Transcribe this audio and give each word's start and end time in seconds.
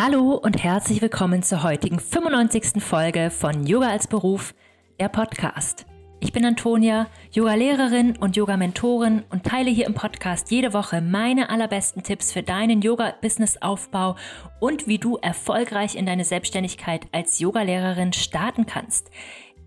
Hallo 0.00 0.34
und 0.34 0.62
herzlich 0.62 1.02
willkommen 1.02 1.42
zur 1.42 1.64
heutigen 1.64 1.98
95. 1.98 2.80
Folge 2.80 3.30
von 3.30 3.66
Yoga 3.66 3.88
als 3.88 4.06
Beruf, 4.06 4.54
der 5.00 5.08
Podcast. 5.08 5.86
Ich 6.20 6.32
bin 6.32 6.44
Antonia, 6.44 7.08
Yoga-Lehrerin 7.32 8.16
und 8.16 8.36
Yoga-Mentorin 8.36 9.24
und 9.30 9.42
teile 9.42 9.72
hier 9.72 9.86
im 9.86 9.94
Podcast 9.94 10.52
jede 10.52 10.72
Woche 10.72 11.00
meine 11.00 11.50
allerbesten 11.50 12.04
Tipps 12.04 12.32
für 12.32 12.44
deinen 12.44 12.80
Yoga-Business-Aufbau 12.80 14.14
und 14.60 14.86
wie 14.86 14.98
du 14.98 15.16
erfolgreich 15.16 15.96
in 15.96 16.06
deine 16.06 16.24
Selbstständigkeit 16.24 17.08
als 17.10 17.40
Yoga-Lehrerin 17.40 18.12
starten 18.12 18.66
kannst. 18.66 19.10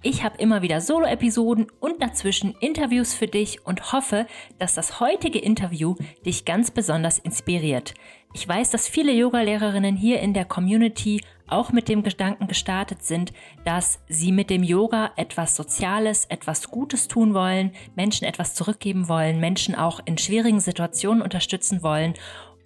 Ich 0.01 0.23
habe 0.23 0.37
immer 0.37 0.61
wieder 0.61 0.79
Solo-Episoden 0.79 1.67
und 1.81 2.01
dazwischen 2.01 2.55
Interviews 2.61 3.13
für 3.13 3.27
dich 3.27 3.65
und 3.67 3.91
hoffe, 3.91 4.25
dass 4.59 4.75
das 4.75 5.01
heutige 5.01 5.39
Interview 5.39 5.95
dich 6.25 6.45
ganz 6.45 6.71
besonders 6.71 7.19
inspiriert. 7.19 7.93
Ich 8.33 8.47
weiß, 8.47 8.69
dass 8.69 8.87
viele 8.87 9.11
Yoga-Lehrerinnen 9.11 9.95
hier 9.95 10.19
in 10.21 10.33
der 10.33 10.45
Community 10.45 11.21
auch 11.47 11.71
mit 11.73 11.89
dem 11.89 12.01
Gedanken 12.01 12.47
gestartet 12.47 13.03
sind, 13.03 13.33
dass 13.65 13.99
sie 14.07 14.31
mit 14.31 14.49
dem 14.49 14.63
Yoga 14.63 15.11
etwas 15.17 15.55
Soziales, 15.55 16.25
etwas 16.25 16.71
Gutes 16.71 17.09
tun 17.09 17.33
wollen, 17.33 17.71
Menschen 17.95 18.25
etwas 18.25 18.55
zurückgeben 18.55 19.09
wollen, 19.09 19.41
Menschen 19.41 19.75
auch 19.75 19.99
in 20.05 20.17
schwierigen 20.17 20.61
Situationen 20.61 21.21
unterstützen 21.21 21.83
wollen 21.83 22.13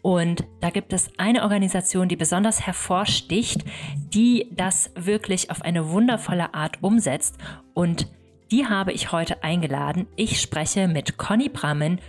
und 0.06 0.44
da 0.60 0.70
gibt 0.70 0.94
es 0.94 1.10
eine 1.18 1.42
Organisation, 1.42 2.08
die 2.08 2.16
besonders 2.16 2.62
hervorsticht, 2.68 3.66
die 3.96 4.52
das 4.52 4.92
wirklich 4.94 5.50
auf 5.50 5.64
eine 5.64 5.90
wundervolle 5.90 6.54
Art 6.54 6.84
umsetzt. 6.84 7.40
Und 7.74 8.08
die 8.52 8.68
habe 8.68 8.92
ich 8.92 9.12
heute 9.12 9.44
eingeladen. 9.44 10.06
Ich 10.16 10.40
spreche 10.40 10.88
mit 10.88 11.18
Conny 11.18 11.50
Brammen 11.50 12.00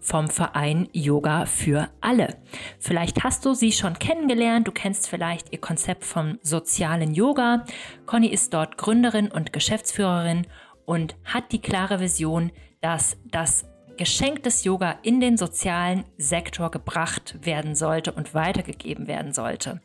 vom 0.00 0.28
Verein 0.28 0.88
Yoga 0.92 1.46
für 1.46 1.88
alle. 2.00 2.36
Vielleicht 2.78 3.22
hast 3.22 3.44
du 3.44 3.54
sie 3.54 3.72
schon 3.72 3.98
kennengelernt, 3.98 4.66
du 4.66 4.72
kennst 4.72 5.08
vielleicht 5.08 5.52
ihr 5.52 5.60
Konzept 5.60 6.04
vom 6.04 6.38
sozialen 6.42 7.14
Yoga. 7.14 7.64
Conny 8.06 8.28
ist 8.28 8.54
dort 8.54 8.78
Gründerin 8.78 9.30
und 9.30 9.52
Geschäftsführerin 9.52 10.46
und 10.86 11.16
hat 11.24 11.52
die 11.52 11.60
klare 11.60 12.00
Vision, 12.00 12.50
dass 12.80 13.16
das 13.30 13.66
Geschenk 13.96 14.42
des 14.44 14.64
Yoga 14.64 14.98
in 15.02 15.20
den 15.20 15.36
sozialen 15.36 16.04
Sektor 16.16 16.70
gebracht 16.70 17.36
werden 17.42 17.74
sollte 17.74 18.12
und 18.12 18.34
weitergegeben 18.34 19.06
werden 19.06 19.34
sollte. 19.34 19.82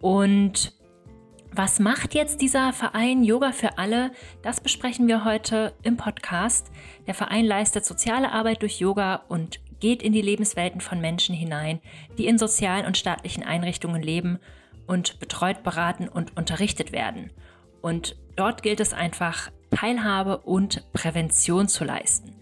Und 0.00 0.74
was 1.56 1.78
macht 1.78 2.14
jetzt 2.14 2.40
dieser 2.40 2.72
Verein 2.72 3.22
Yoga 3.22 3.52
für 3.52 3.78
alle? 3.78 4.10
Das 4.42 4.60
besprechen 4.60 5.06
wir 5.06 5.24
heute 5.24 5.72
im 5.82 5.96
Podcast. 5.96 6.72
Der 7.06 7.14
Verein 7.14 7.44
leistet 7.44 7.84
soziale 7.84 8.32
Arbeit 8.32 8.62
durch 8.62 8.80
Yoga 8.80 9.22
und 9.28 9.60
geht 9.78 10.02
in 10.02 10.12
die 10.12 10.22
Lebenswelten 10.22 10.80
von 10.80 11.00
Menschen 11.00 11.34
hinein, 11.34 11.80
die 12.18 12.26
in 12.26 12.38
sozialen 12.38 12.86
und 12.86 12.96
staatlichen 12.96 13.44
Einrichtungen 13.44 14.02
leben 14.02 14.40
und 14.86 15.20
betreut, 15.20 15.62
beraten 15.62 16.08
und 16.08 16.36
unterrichtet 16.36 16.90
werden. 16.90 17.30
Und 17.82 18.16
dort 18.34 18.62
gilt 18.62 18.80
es 18.80 18.92
einfach, 18.92 19.50
Teilhabe 19.70 20.38
und 20.38 20.90
Prävention 20.92 21.68
zu 21.68 21.84
leisten. 21.84 22.34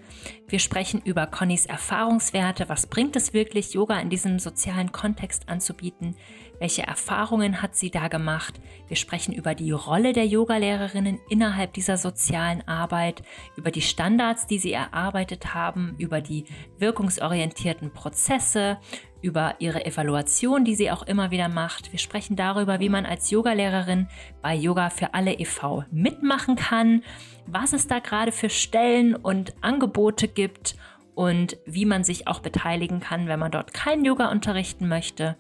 Wir 0.49 0.59
sprechen 0.59 1.01
über 1.05 1.27
Connys 1.27 1.67
Erfahrungswerte. 1.67 2.69
Was 2.69 2.87
bringt 2.87 3.17
es 3.17 3.33
wirklich, 3.33 3.75
Yoga 3.75 3.99
in 4.01 4.11
diesem 4.11 4.39
sozialen 4.39 4.93
Kontext 4.93 5.49
anzubieten? 5.49 6.17
Welche 6.63 6.85
Erfahrungen 6.85 7.61
hat 7.61 7.75
sie 7.75 7.91
da 7.91 8.07
gemacht? 8.07 8.61
Wir 8.87 8.97
sprechen 8.97 9.35
über 9.35 9.57
die 9.57 9.73
Rolle 9.73 10.13
der 10.13 10.27
Yogalehrerinnen 10.27 11.19
innerhalb 11.29 11.73
dieser 11.73 11.97
sozialen 11.97 12.63
Arbeit, 12.69 13.25
über 13.57 13.73
die 13.73 13.83
Standards, 13.83 14.47
die 14.47 14.61
sie 14.61 14.73
erarbeitet 14.73 15.55
haben, 15.55 15.97
über 15.99 16.21
die 16.21 16.45
wirkungsorientierten 16.79 17.93
Prozesse, 17.93 18.79
über 19.23 19.57
ihre 19.59 19.85
Evaluation, 19.85 20.65
die 20.65 20.77
sie 20.77 20.93
auch 20.93 21.03
immer 21.03 21.33
wieder 21.33 21.49
macht. 21.49 21.91
Wir 21.91 21.99
sprechen 21.99 22.37
darüber, 22.37 22.79
wie 22.79 22.89
man 22.89 23.07
als 23.07 23.33
Yogalehrerin 23.33 24.07
bei 24.41 24.55
Yoga 24.55 24.91
für 24.91 25.15
alle 25.15 25.33
e.V. 25.33 25.83
mitmachen 25.91 26.55
kann, 26.55 27.03
was 27.45 27.73
es 27.73 27.89
da 27.89 27.99
gerade 27.99 28.31
für 28.31 28.51
Stellen 28.51 29.17
und 29.17 29.53
Angebote 29.63 30.29
gibt 30.29 30.77
und 31.17 31.57
wie 31.67 31.87
man 31.87 32.05
sich 32.05 32.29
auch 32.29 32.39
beteiligen 32.39 33.01
kann, 33.01 33.27
wenn 33.27 33.41
man 33.41 33.51
dort 33.51 33.75
kein 33.75 34.05
Yoga 34.05 34.31
unterrichten 34.31 34.87
möchte. 34.87 35.37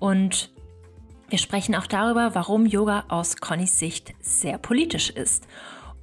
Und 0.00 0.50
wir 1.28 1.38
sprechen 1.38 1.74
auch 1.74 1.86
darüber, 1.86 2.34
warum 2.34 2.66
Yoga 2.66 3.04
aus 3.08 3.36
Connys 3.36 3.78
Sicht 3.78 4.14
sehr 4.20 4.58
politisch 4.58 5.10
ist. 5.10 5.46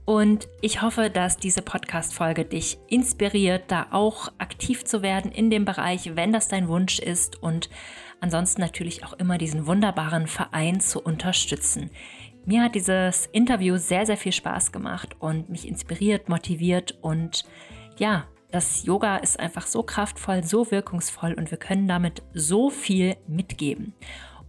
Und 0.05 0.49
ich 0.59 0.81
hoffe, 0.81 1.09
dass 1.09 1.37
diese 1.37 1.61
Podcast-Folge 1.61 2.43
dich 2.43 2.77
inspiriert, 2.87 3.63
da 3.69 3.87
auch 3.91 4.27
aktiv 4.37 4.83
zu 4.83 5.01
werden 5.01 5.31
in 5.31 5.49
dem 5.49 5.63
Bereich, 5.63 6.15
wenn 6.15 6.33
das 6.33 6.49
dein 6.49 6.67
Wunsch 6.67 6.99
ist 6.99 7.41
und 7.41 7.69
ansonsten 8.19 8.59
natürlich 8.59 9.05
auch 9.05 9.13
immer 9.13 9.37
diesen 9.37 9.65
wunderbaren 9.65 10.27
Verein 10.27 10.81
zu 10.81 11.01
unterstützen. 11.01 11.89
Mir 12.45 12.63
hat 12.63 12.75
dieses 12.75 13.27
Interview 13.27 13.77
sehr, 13.77 14.05
sehr 14.05 14.17
viel 14.17 14.33
Spaß 14.33 14.73
gemacht 14.73 15.15
und 15.19 15.49
mich 15.49 15.65
inspiriert, 15.65 16.27
motiviert 16.27 16.97
und 17.01 17.45
ja, 17.97 18.25
das 18.51 18.83
Yoga 18.83 19.17
ist 19.17 19.39
einfach 19.39 19.65
so 19.65 19.83
kraftvoll, 19.83 20.43
so 20.43 20.69
wirkungsvoll 20.69 21.33
und 21.33 21.49
wir 21.49 21.57
können 21.57 21.87
damit 21.87 22.21
so 22.33 22.69
viel 22.69 23.15
mitgeben. 23.25 23.93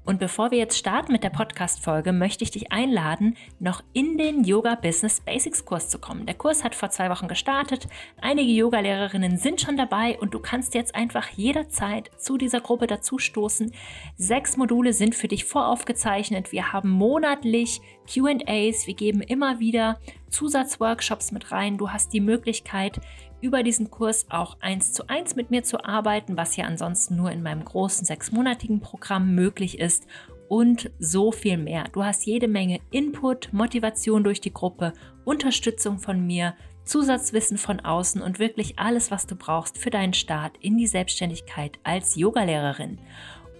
Und 0.04 0.18
bevor 0.20 0.50
wir 0.50 0.58
jetzt 0.58 0.76
starten 0.76 1.12
mit 1.12 1.24
der 1.24 1.30
Podcast-Folge, 1.30 2.12
möchte 2.12 2.44
ich 2.44 2.50
dich 2.50 2.70
einladen, 2.70 3.36
noch 3.58 3.82
in 3.94 4.18
den 4.18 4.44
Yoga 4.44 4.74
Business 4.74 5.20
Basics 5.20 5.64
Kurs 5.64 5.88
zu 5.88 5.98
kommen. 5.98 6.26
Der 6.26 6.34
Kurs 6.34 6.62
hat 6.62 6.74
vor 6.74 6.90
zwei 6.90 7.08
Wochen 7.08 7.26
gestartet. 7.26 7.88
Einige 8.20 8.52
Yoga-Lehrerinnen 8.52 9.38
sind 9.38 9.62
schon 9.62 9.78
dabei 9.78 10.18
und 10.18 10.34
du 10.34 10.40
kannst 10.40 10.74
jetzt 10.74 10.94
einfach 10.94 11.28
jederzeit 11.30 12.10
zu 12.18 12.36
dieser 12.36 12.60
Gruppe 12.60 12.86
dazustoßen. 12.86 13.72
Sechs 14.18 14.58
Module 14.58 14.92
sind 14.92 15.14
für 15.14 15.28
dich 15.28 15.46
voraufgezeichnet. 15.46 16.52
Wir 16.52 16.72
haben 16.74 16.90
monatlich 16.90 17.80
QAs. 18.06 18.86
Wir 18.86 18.94
geben 18.94 19.22
immer 19.22 19.58
wieder 19.58 19.98
Zusatzworkshops 20.28 21.32
mit 21.32 21.50
rein. 21.50 21.78
Du 21.78 21.90
hast 21.90 22.12
die 22.12 22.20
Möglichkeit, 22.20 23.00
über 23.44 23.62
diesen 23.62 23.90
Kurs 23.90 24.24
auch 24.30 24.56
eins 24.60 24.94
zu 24.94 25.06
eins 25.08 25.36
mit 25.36 25.50
mir 25.50 25.62
zu 25.62 25.84
arbeiten, 25.84 26.38
was 26.38 26.56
ja 26.56 26.64
ansonsten 26.64 27.14
nur 27.14 27.30
in 27.30 27.42
meinem 27.42 27.62
großen 27.62 28.06
sechsmonatigen 28.06 28.80
Programm 28.80 29.34
möglich 29.34 29.78
ist 29.78 30.06
und 30.48 30.90
so 30.98 31.30
viel 31.30 31.58
mehr. 31.58 31.84
Du 31.92 32.02
hast 32.02 32.24
jede 32.24 32.48
Menge 32.48 32.80
Input, 32.90 33.52
Motivation 33.52 34.24
durch 34.24 34.40
die 34.40 34.54
Gruppe, 34.54 34.94
Unterstützung 35.26 35.98
von 35.98 36.26
mir, 36.26 36.54
Zusatzwissen 36.84 37.58
von 37.58 37.80
außen 37.80 38.22
und 38.22 38.38
wirklich 38.38 38.78
alles, 38.78 39.10
was 39.10 39.26
du 39.26 39.36
brauchst 39.36 39.76
für 39.76 39.90
deinen 39.90 40.14
Start 40.14 40.56
in 40.60 40.78
die 40.78 40.86
Selbstständigkeit 40.86 41.78
als 41.84 42.16
Yogalehrerin. 42.16 42.98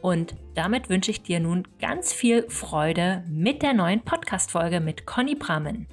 Und 0.01 0.35
damit 0.55 0.89
wünsche 0.89 1.11
ich 1.11 1.23
dir 1.23 1.41
nun 1.41 1.69
ganz 1.79 2.15
viel 2.15 2.49
Freude 2.49 3.23
mit 3.29 3.63
der 3.63 3.75
neuen 3.75 4.01
Podcast-Folge 4.01 4.81
mit 4.81 5.05
Conny 5.05 5.35
Brammen. 5.35 5.89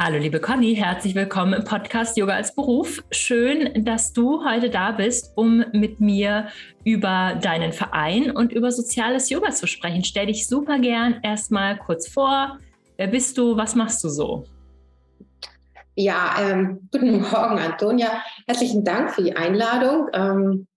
Hallo 0.00 0.16
liebe 0.16 0.38
Conny, 0.38 0.76
herzlich 0.76 1.16
willkommen 1.16 1.54
im 1.54 1.64
Podcast 1.64 2.16
Yoga 2.16 2.34
als 2.34 2.54
Beruf. 2.54 3.02
Schön, 3.10 3.84
dass 3.84 4.12
du 4.12 4.44
heute 4.44 4.70
da 4.70 4.92
bist, 4.92 5.32
um 5.34 5.64
mit 5.72 5.98
mir 5.98 6.46
über 6.84 7.36
deinen 7.42 7.72
Verein 7.72 8.30
und 8.30 8.52
über 8.52 8.70
soziales 8.70 9.28
Yoga 9.28 9.50
zu 9.50 9.66
sprechen. 9.66 10.04
Stell 10.04 10.26
dich 10.26 10.46
super 10.46 10.78
gern 10.78 11.18
erstmal 11.24 11.76
kurz 11.78 12.06
vor. 12.06 12.58
Wer 12.96 13.08
bist 13.08 13.36
du? 13.38 13.56
Was 13.56 13.74
machst 13.74 14.04
du 14.04 14.08
so? 14.08 14.44
Ja, 15.96 16.36
ähm, 16.42 16.88
guten 16.92 17.20
Morgen, 17.20 17.58
Antonia. 17.58 18.22
Herzlichen 18.46 18.84
Dank 18.84 19.10
für 19.10 19.24
die 19.24 19.36
Einladung. 19.36 20.06
Ähm, 20.12 20.67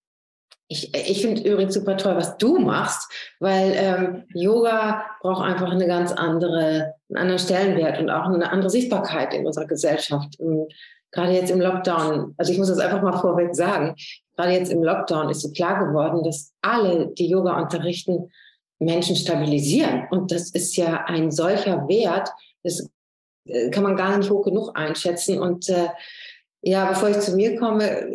ich, 0.71 0.93
ich 0.95 1.21
finde 1.21 1.41
übrigens 1.41 1.73
super 1.73 1.97
toll, 1.97 2.15
was 2.15 2.37
du 2.37 2.57
machst, 2.57 3.11
weil 3.41 3.73
ähm, 3.75 4.23
Yoga 4.33 5.03
braucht 5.21 5.43
einfach 5.43 5.69
eine 5.69 5.85
ganz 5.85 6.13
andere, 6.13 6.93
einen 7.09 7.17
anderen 7.17 7.39
Stellenwert 7.39 7.99
und 7.99 8.09
auch 8.09 8.25
eine 8.25 8.49
andere 8.49 8.69
Sichtbarkeit 8.69 9.33
in 9.33 9.45
unserer 9.45 9.65
Gesellschaft. 9.65 10.39
Und 10.39 10.73
gerade 11.11 11.33
jetzt 11.33 11.51
im 11.51 11.59
Lockdown, 11.59 12.35
also 12.37 12.53
ich 12.53 12.57
muss 12.57 12.69
das 12.69 12.79
einfach 12.79 13.01
mal 13.01 13.19
vorweg 13.19 13.53
sagen, 13.53 13.95
gerade 14.37 14.53
jetzt 14.53 14.71
im 14.71 14.81
Lockdown 14.81 15.29
ist 15.29 15.41
so 15.41 15.51
klar 15.51 15.85
geworden, 15.85 16.23
dass 16.23 16.53
alle, 16.61 17.07
die 17.17 17.27
Yoga 17.27 17.61
unterrichten, 17.61 18.31
Menschen 18.79 19.17
stabilisieren. 19.17 20.07
Und 20.09 20.31
das 20.31 20.51
ist 20.51 20.77
ja 20.77 21.03
ein 21.05 21.31
solcher 21.31 21.85
Wert, 21.89 22.29
das 22.63 22.89
äh, 23.45 23.69
kann 23.71 23.83
man 23.83 23.97
gar 23.97 24.17
nicht 24.17 24.29
hoch 24.29 24.45
genug 24.45 24.71
einschätzen. 24.73 25.37
Und 25.37 25.67
äh, 25.67 25.89
ja, 26.61 26.85
bevor 26.85 27.09
ich 27.09 27.19
zu 27.19 27.35
mir 27.35 27.59
komme, 27.59 28.13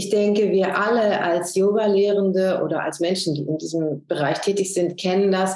ich 0.00 0.08
denke, 0.08 0.50
wir 0.50 0.78
alle 0.78 1.20
als 1.20 1.54
Yoga-Lehrende 1.54 2.62
oder 2.64 2.82
als 2.82 3.00
Menschen, 3.00 3.34
die 3.34 3.42
in 3.42 3.58
diesem 3.58 4.06
Bereich 4.06 4.40
tätig 4.40 4.72
sind, 4.72 4.98
kennen 4.98 5.30
das, 5.30 5.54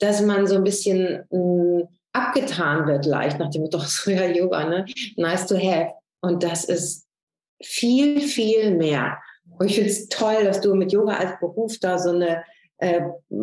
dass 0.00 0.20
man 0.20 0.48
so 0.48 0.56
ein 0.56 0.64
bisschen 0.64 1.22
mh, 1.30 1.38
hm, 1.38 1.88
abgetan 2.12 2.88
wird 2.88 3.06
leicht 3.06 3.38
nach 3.38 3.50
dem 3.50 3.62
Motto, 3.62 3.78
so 3.86 4.10
ja, 4.10 4.26
Yoga, 4.26 4.68
ne? 4.68 4.84
nice 5.16 5.46
to 5.46 5.56
have. 5.56 5.92
Und 6.22 6.42
das 6.42 6.64
ist 6.64 7.06
viel, 7.62 8.20
viel 8.20 8.74
mehr. 8.74 9.16
Und 9.58 9.66
ich 9.66 9.76
finde 9.76 9.90
es 9.90 10.08
toll, 10.08 10.42
dass 10.42 10.60
du 10.60 10.74
mit 10.74 10.90
Yoga 10.90 11.14
als 11.14 11.38
Beruf 11.38 11.78
da 11.78 11.96
so 11.96 12.10
eine 12.10 12.42
äh, 12.78 13.00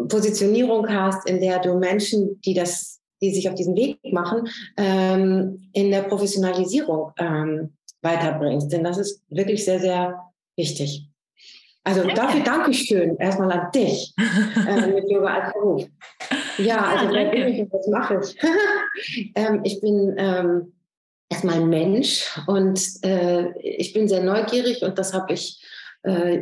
Positionierung 0.09 0.89
hast, 0.89 1.29
in 1.29 1.39
der 1.39 1.59
du 1.59 1.75
Menschen, 1.75 2.41
die 2.41 2.53
das, 2.53 2.99
die 3.21 3.33
sich 3.33 3.47
auf 3.47 3.55
diesen 3.55 3.77
Weg 3.77 3.99
machen, 4.11 4.49
ähm, 4.75 5.69
in 5.71 5.91
der 5.91 6.01
Professionalisierung 6.01 7.13
ähm, 7.17 7.69
weiterbringst. 8.01 8.69
Denn 8.69 8.83
das 8.83 8.97
ist 8.97 9.21
wirklich 9.29 9.63
sehr, 9.63 9.79
sehr 9.79 10.30
wichtig. 10.55 11.07
Also 11.83 12.01
danke. 12.01 12.15
dafür 12.15 12.43
danke 12.43 12.71
ich 12.71 12.83
schön 12.83 13.17
erstmal 13.17 13.51
an 13.51 13.71
dich 13.71 14.13
äh, 14.67 14.87
mit 14.87 15.09
Yoga 15.09 15.33
als 15.33 15.53
Beruf. 15.53 15.87
Ja, 16.57 16.85
also 16.85 17.05
ja, 17.05 17.11
wer 17.11 17.31
bin 17.31 17.47
ich 17.47 17.59
und 17.61 17.73
was 17.73 17.87
mache 17.87 18.21
ich? 18.21 19.31
ähm, 19.35 19.61
ich 19.63 19.81
bin 19.81 20.13
ähm, 20.17 20.73
erstmal 21.29 21.55
ein 21.55 21.69
Mensch 21.69 22.39
und 22.45 22.79
äh, 23.03 23.57
ich 23.59 23.93
bin 23.93 24.07
sehr 24.07 24.23
neugierig 24.23 24.83
und 24.83 24.99
das 24.99 25.13
habe 25.13 25.33
ich 25.33 25.59
äh, 26.03 26.41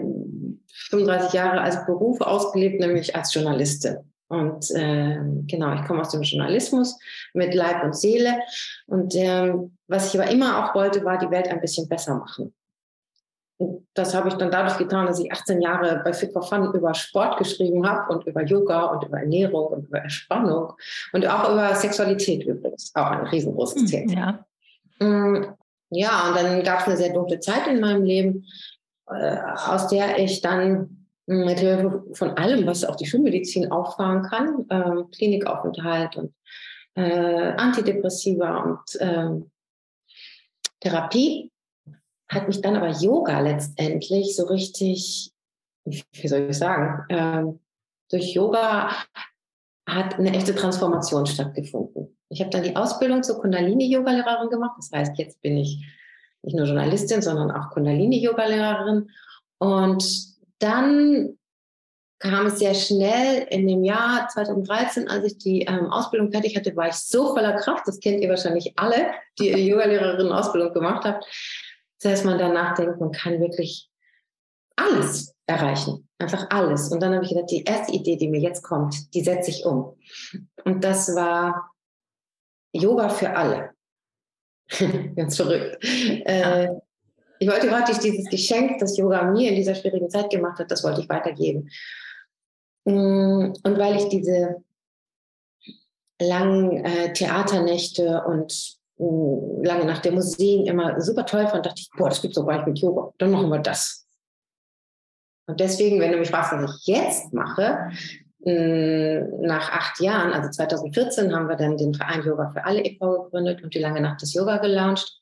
35 0.90 1.34
Jahre 1.34 1.62
als 1.62 1.86
Beruf 1.86 2.20
ausgelebt, 2.20 2.80
nämlich 2.80 3.16
als 3.16 3.34
Journalistin. 3.34 3.98
Und 4.28 4.70
äh, 4.72 5.18
genau, 5.48 5.74
ich 5.74 5.86
komme 5.88 6.02
aus 6.02 6.12
dem 6.12 6.22
Journalismus 6.22 6.98
mit 7.34 7.54
Leib 7.56 7.84
und 7.84 7.96
Seele. 7.96 8.40
Und 8.86 9.16
ähm, 9.16 9.76
was 9.88 10.14
ich 10.14 10.20
aber 10.20 10.30
immer 10.30 10.64
auch 10.64 10.76
wollte, 10.76 11.04
war 11.04 11.18
die 11.18 11.32
Welt 11.32 11.48
ein 11.48 11.62
bisschen 11.62 11.88
besser 11.90 12.16
machen. 12.16 12.54
Und 13.60 13.86
das 13.94 14.16
habe 14.16 14.30
ich 14.30 14.36
dann 14.36 14.52
dadurch 14.52 14.78
getan, 14.78 15.06
dass 15.06 15.20
ich 15.20 15.30
18 15.30 15.62
Jahre 15.62 16.02
bei 16.04 16.14
Fit 16.14 16.32
for 16.32 16.44
Fun 16.44 16.74
über 16.74 16.94
Sport 16.94 17.38
geschrieben 17.38 17.86
habe 17.86 18.14
und 18.14 18.26
über 18.26 18.42
Yoga 18.42 18.86
und 18.86 19.06
über 19.06 19.20
Ernährung 19.20 19.68
und 19.68 19.88
über 19.88 20.02
Entspannung 20.02 20.72
und 21.12 21.28
auch 21.28 21.52
über 21.52 21.76
Sexualität 21.76 22.46
übrigens. 22.46 22.94
Auch 22.96 23.08
ein 23.08 23.28
riesengroßes 23.28 23.82
hm, 23.82 23.88
Thema. 23.88 24.46
Ja. 25.02 25.06
Mm, 25.06 25.56
ja, 25.90 26.30
und 26.30 26.38
dann 26.38 26.64
gab 26.64 26.80
es 26.80 26.88
eine 26.88 26.96
sehr 26.96 27.14
dunkle 27.14 27.42
Zeit 27.42 27.68
in 27.68 27.82
meinem 27.82 28.04
Leben, 28.04 28.46
äh, 29.10 29.38
aus 29.68 29.90
der 29.90 30.18
ich 30.20 30.40
dann 30.40 31.08
mit 31.26 31.60
Hilfe 31.60 32.06
von 32.14 32.32
allem, 32.38 32.66
was 32.66 32.86
auch 32.86 32.96
die 32.96 33.06
Schulmedizin 33.06 33.74
auffahren 33.74 34.24
kann, 34.24 34.66
äh, 34.70 35.04
Klinikaufenthalt 35.14 36.16
und 36.16 36.34
äh, 36.96 37.52
Antidepressiva 37.58 38.58
und 38.62 39.02
äh, 39.02 39.42
Therapie, 40.80 41.52
hat 42.30 42.48
mich 42.48 42.62
dann 42.62 42.76
aber 42.76 42.90
Yoga 42.90 43.40
letztendlich 43.40 44.36
so 44.36 44.46
richtig, 44.46 45.34
wie 45.86 46.28
soll 46.28 46.50
ich 46.50 46.58
sagen, 46.58 47.06
ähm, 47.10 47.60
durch 48.10 48.34
Yoga 48.34 48.92
hat 49.88 50.16
eine 50.16 50.34
echte 50.34 50.56
Transformation 50.56 51.26
stattgefunden. 51.26 52.16
Ich 52.30 52.42
habe 52.42 52.52
dann 52.52 52.64
die 52.64 52.76
Ausbildung 52.76 53.24
zur 53.24 53.42
Kundalini-Yoga-Lehrerin 53.42 54.50
gemacht. 54.50 54.76
Das 54.78 54.92
heißt, 54.92 55.18
jetzt 55.18 55.42
bin 55.42 55.58
ich 55.58 55.84
nicht 56.44 56.56
nur 56.56 56.68
Journalistin, 56.68 57.22
sondern 57.24 57.52
auch 57.52 57.72
Kundalini-Yoga-Lehrerin. 57.72 59.10
Und 59.58 60.06
dann 60.60 61.38
kam 62.20 62.48
es 62.48 62.60
sehr 62.60 62.74
schnell 62.76 63.48
in 63.50 63.68
dem 63.68 63.84
Jahr 63.84 64.28
2013, 64.28 65.08
als 65.08 65.26
ich 65.26 65.38
die 65.38 65.62
ähm, 65.62 65.88
Ausbildung 65.92 66.32
fertig 66.32 66.56
hatte, 66.56 66.76
war 66.76 66.90
ich 66.90 66.96
so 66.96 67.34
voller 67.34 67.54
Kraft. 67.54 67.88
Das 67.88 68.00
kennt 68.00 68.22
ihr 68.22 68.30
wahrscheinlich 68.30 68.74
alle, 68.76 69.12
die 69.40 69.50
ihr 69.50 69.58
Yoga-Lehrerin-Ausbildung 69.58 70.74
gemacht 70.74 71.06
habt. 71.06 71.26
Das 72.02 72.12
heißt, 72.12 72.26
man 72.26 72.38
danach 72.38 72.76
denkt, 72.76 73.00
man 73.00 73.12
kann 73.12 73.40
wirklich 73.40 73.90
alles 74.76 75.36
erreichen. 75.46 76.08
Einfach 76.18 76.48
alles. 76.50 76.90
Und 76.90 77.02
dann 77.02 77.14
habe 77.14 77.24
ich 77.24 77.32
gedacht, 77.32 77.52
die 77.52 77.64
erste 77.64 77.94
Idee, 77.94 78.16
die 78.16 78.30
mir 78.30 78.40
jetzt 78.40 78.62
kommt, 78.62 79.14
die 79.14 79.24
setze 79.24 79.52
ich 79.52 79.66
um. 79.66 79.98
Und 80.64 80.84
das 80.84 81.16
war 81.16 81.72
Yoga 82.74 83.10
für 83.10 83.36
alle. 83.36 83.72
Ganz 85.16 85.36
verrückt. 85.38 85.84
Äh, 85.84 86.70
ich 87.40 87.50
wollte 87.50 87.68
praktisch 87.68 88.00
dieses 88.00 88.30
Geschenk, 88.30 88.80
das 88.80 88.98
Yoga 88.98 89.24
mir 89.24 89.50
in 89.50 89.56
dieser 89.56 89.76
schwierigen 89.76 90.10
Zeit 90.10 90.30
gemacht 90.30 90.60
hat, 90.60 90.70
das 90.70 90.84
wollte 90.84 91.02
ich 91.02 91.10
weitergeben. 91.10 91.70
Mm, 92.86 93.54
und 93.64 93.78
weil 93.78 93.96
ich 93.96 94.10
diese 94.10 94.64
langen 96.22 96.84
äh, 96.84 97.14
Theaternächte 97.14 98.24
und 98.26 98.79
lange 99.00 99.86
nach 99.86 100.00
der 100.00 100.12
Museen 100.12 100.66
immer 100.66 101.00
super 101.00 101.26
toll 101.26 101.48
fand, 101.48 101.66
dachte 101.66 101.82
ich, 101.82 101.90
boah, 101.98 102.10
das 102.10 102.22
gibt 102.22 102.36
doch 102.36 102.46
gar 102.46 102.66
mit 102.68 102.80
Yoga. 102.80 103.14
Dann 103.18 103.32
machen 103.32 103.50
wir 103.50 103.60
das. 103.60 104.06
Und 105.48 105.60
deswegen, 105.60 106.00
wenn 106.00 106.12
du 106.12 106.18
mich 106.18 106.30
fragst, 106.30 106.52
was 106.52 106.80
ich 106.82 106.88
jetzt 106.88 107.34
mache, 107.34 107.90
nach 108.42 109.72
acht 109.72 110.00
Jahren, 110.00 110.32
also 110.32 110.50
2014, 110.50 111.34
haben 111.34 111.48
wir 111.48 111.56
dann 111.56 111.78
den 111.78 111.94
Verein 111.94 112.24
Yoga 112.24 112.50
für 112.50 112.64
alle 112.64 112.82
e.V. 112.82 113.24
gegründet 113.24 113.64
und 113.64 113.74
die 113.74 113.80
lange 113.80 114.02
Nacht 114.02 114.22
des 114.22 114.34
Yoga 114.34 114.58
gelauncht. 114.58 115.22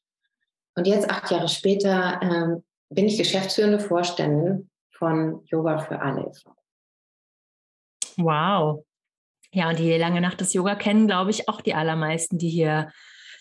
Und 0.76 0.86
jetzt, 0.86 1.10
acht 1.10 1.32
Jahre 1.32 1.48
später, 1.48 2.20
ähm, 2.22 2.64
bin 2.90 3.06
ich 3.06 3.18
geschäftsführende 3.18 3.80
Vorständin 3.80 4.70
von 4.92 5.44
Yoga 5.46 5.80
für 5.80 6.00
alle 6.00 6.22
e.V. 6.22 6.52
Wow. 8.18 8.86
Ja, 9.52 9.70
und 9.70 9.80
die 9.80 9.98
lange 9.98 10.22
Nacht 10.22 10.42
des 10.42 10.54
Yoga 10.54 10.76
kennen, 10.76 11.08
glaube 11.08 11.32
ich, 11.32 11.50
auch 11.50 11.62
die 11.62 11.74
allermeisten, 11.74 12.38
die 12.38 12.50
hier 12.50 12.92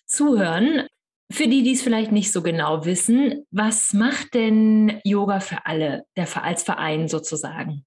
zuhören. 0.07 0.87
Für 1.31 1.49
die, 1.49 1.63
die 1.63 1.73
es 1.73 1.83
vielleicht 1.83 2.13
nicht 2.13 2.33
so 2.33 2.43
genau 2.43 2.85
wissen, 2.85 3.47
was 3.51 3.93
macht 3.93 4.35
denn 4.35 5.01
Yoga 5.03 5.41
für 5.41 5.67
alle, 5.67 6.07
der, 6.17 6.29
als 6.43 6.63
Verein 6.63 7.09
sozusagen? 7.09 7.85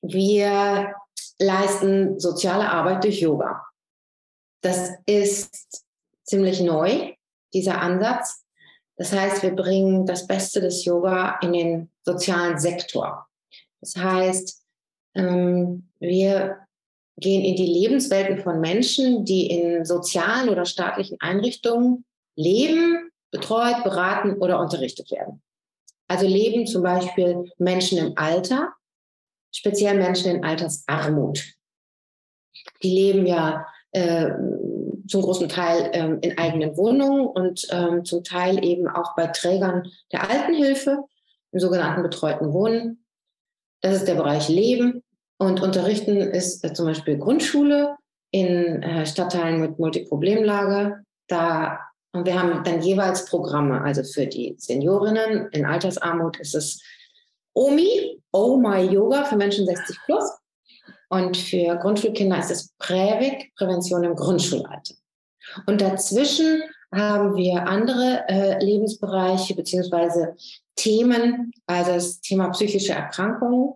Wir 0.00 0.94
leisten 1.40 2.20
soziale 2.20 2.70
Arbeit 2.70 3.02
durch 3.02 3.20
Yoga. 3.20 3.64
Das 4.62 4.92
ist 5.06 5.84
ziemlich 6.24 6.60
neu 6.60 7.14
dieser 7.52 7.80
Ansatz. 7.80 8.44
Das 8.96 9.12
heißt, 9.12 9.42
wir 9.42 9.54
bringen 9.54 10.06
das 10.06 10.26
Beste 10.26 10.60
des 10.60 10.84
Yoga 10.84 11.38
in 11.40 11.52
den 11.52 11.90
sozialen 12.04 12.58
Sektor. 12.58 13.26
Das 13.80 13.96
heißt, 13.96 14.64
ähm, 15.14 15.90
wir 16.00 16.67
gehen 17.20 17.44
in 17.44 17.56
die 17.56 17.66
Lebenswelten 17.66 18.38
von 18.38 18.60
Menschen, 18.60 19.24
die 19.24 19.50
in 19.50 19.84
sozialen 19.84 20.48
oder 20.48 20.64
staatlichen 20.64 21.18
Einrichtungen 21.20 22.04
leben, 22.36 23.10
betreut, 23.30 23.82
beraten 23.84 24.34
oder 24.34 24.60
unterrichtet 24.60 25.10
werden. 25.10 25.42
Also 26.06 26.26
leben 26.26 26.66
zum 26.66 26.82
Beispiel 26.82 27.50
Menschen 27.58 27.98
im 27.98 28.12
Alter, 28.16 28.72
speziell 29.52 29.96
Menschen 29.96 30.36
in 30.36 30.44
Altersarmut. 30.44 31.44
Die 32.82 32.90
leben 32.90 33.26
ja 33.26 33.66
äh, 33.92 34.30
zum 35.08 35.22
großen 35.22 35.48
Teil 35.48 35.90
ähm, 35.94 36.18
in 36.20 36.38
eigenen 36.38 36.76
Wohnungen 36.76 37.26
und 37.26 37.66
ähm, 37.70 38.04
zum 38.04 38.24
Teil 38.24 38.64
eben 38.64 38.88
auch 38.88 39.14
bei 39.16 39.26
Trägern 39.28 39.90
der 40.12 40.28
Altenhilfe, 40.28 41.04
im 41.52 41.60
sogenannten 41.60 42.02
betreuten 42.02 42.52
Wohnen. 42.52 43.04
Das 43.80 43.96
ist 43.96 44.08
der 44.08 44.16
Bereich 44.16 44.48
Leben. 44.48 45.02
Und 45.38 45.62
Unterrichten 45.62 46.16
ist 46.16 46.64
äh, 46.64 46.72
zum 46.72 46.86
Beispiel 46.86 47.16
Grundschule 47.16 47.96
in 48.30 48.82
äh, 48.82 49.06
Stadtteilen 49.06 49.60
mit 49.60 49.78
Multiproblemlage. 49.78 51.04
Da, 51.28 51.78
und 52.12 52.26
wir 52.26 52.40
haben 52.40 52.64
dann 52.64 52.82
jeweils 52.82 53.26
Programme. 53.26 53.80
Also 53.80 54.02
für 54.02 54.26
die 54.26 54.56
Seniorinnen 54.58 55.48
in 55.52 55.64
Altersarmut 55.64 56.38
ist 56.40 56.54
es 56.54 56.82
OMI, 57.54 58.20
Oh 58.32 58.56
My 58.56 58.82
Yoga 58.82 59.24
für 59.24 59.36
Menschen 59.36 59.66
60 59.66 59.96
plus. 60.04 60.30
Und 61.08 61.36
für 61.36 61.76
Grundschulkinder 61.76 62.38
ist 62.38 62.50
es 62.50 62.74
Prävik, 62.78 63.54
Prävention 63.56 64.04
im 64.04 64.14
Grundschulalter. 64.14 64.94
Und 65.66 65.80
dazwischen 65.80 66.62
haben 66.92 67.36
wir 67.36 67.66
andere 67.66 68.24
äh, 68.28 68.62
Lebensbereiche 68.62 69.54
beziehungsweise 69.54 70.36
Themen, 70.76 71.52
also 71.66 71.92
das 71.92 72.20
Thema 72.20 72.48
psychische 72.50 72.92
Erkrankungen 72.92 73.74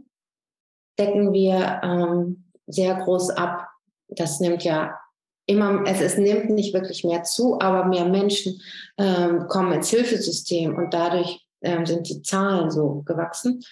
decken 0.99 1.33
wir 1.33 1.81
ähm, 1.83 2.45
sehr 2.67 2.95
groß 2.95 3.31
ab. 3.31 3.69
Das 4.09 4.41
nimmt 4.41 4.65
ja 4.65 4.99
immer, 5.47 5.87
also 5.87 6.05
es 6.05 6.19
nimmt 6.19 6.51
nicht 6.51 6.75
wirklich 6.75 7.05
mehr 7.05 7.23
zu, 7.23 7.59
aber 7.61 7.87
mehr 7.87 8.05
Menschen 8.05 8.61
ähm, 8.99 9.47
kommen 9.49 9.73
ins 9.73 9.91
Hilfesystem 9.91 10.75
und 10.75 10.95
dadurch 10.95 11.41
ähm, 11.63 11.87
sind 11.87 12.09
die 12.09 12.23
Zahlen 12.23 12.71
so 12.71 13.03
gewachsen. 13.05 13.63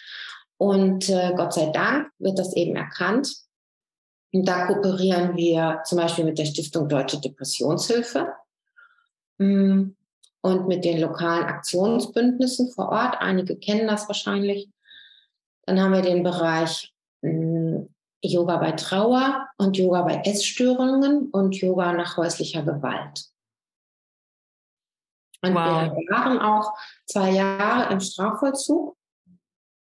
Und 0.56 1.08
äh, 1.08 1.32
Gott 1.36 1.54
sei 1.54 1.70
Dank 1.70 2.08
wird 2.18 2.38
das 2.38 2.54
eben 2.54 2.76
erkannt 2.76 3.32
und 4.32 4.46
da 4.46 4.66
kooperieren 4.66 5.36
wir 5.36 5.80
zum 5.84 5.98
Beispiel 5.98 6.24
mit 6.24 6.38
der 6.38 6.44
Stiftung 6.44 6.88
Deutsche 6.88 7.20
Depressionshilfe 7.20 8.32
mm, 9.38 9.90
und 10.42 10.68
mit 10.68 10.84
den 10.84 11.00
lokalen 11.00 11.44
Aktionsbündnissen 11.44 12.70
vor 12.70 12.90
Ort. 12.90 13.16
Einige 13.18 13.56
kennen 13.56 13.88
das 13.88 14.06
wahrscheinlich. 14.08 14.68
Dann 15.66 15.80
haben 15.80 15.92
wir 15.92 16.02
den 16.02 16.22
Bereich 16.22 16.89
Yoga 17.22 18.56
bei 18.58 18.72
Trauer 18.72 19.48
und 19.56 19.76
Yoga 19.76 20.02
bei 20.02 20.22
Essstörungen 20.24 21.30
und 21.30 21.56
Yoga 21.56 21.92
nach 21.92 22.16
häuslicher 22.16 22.62
Gewalt. 22.62 23.26
Und 25.42 25.54
wow. 25.54 25.90
wir 25.96 26.14
waren 26.14 26.38
auch 26.38 26.74
zwei 27.06 27.30
Jahre 27.30 27.92
im 27.92 28.00
Strafvollzug. 28.00 28.96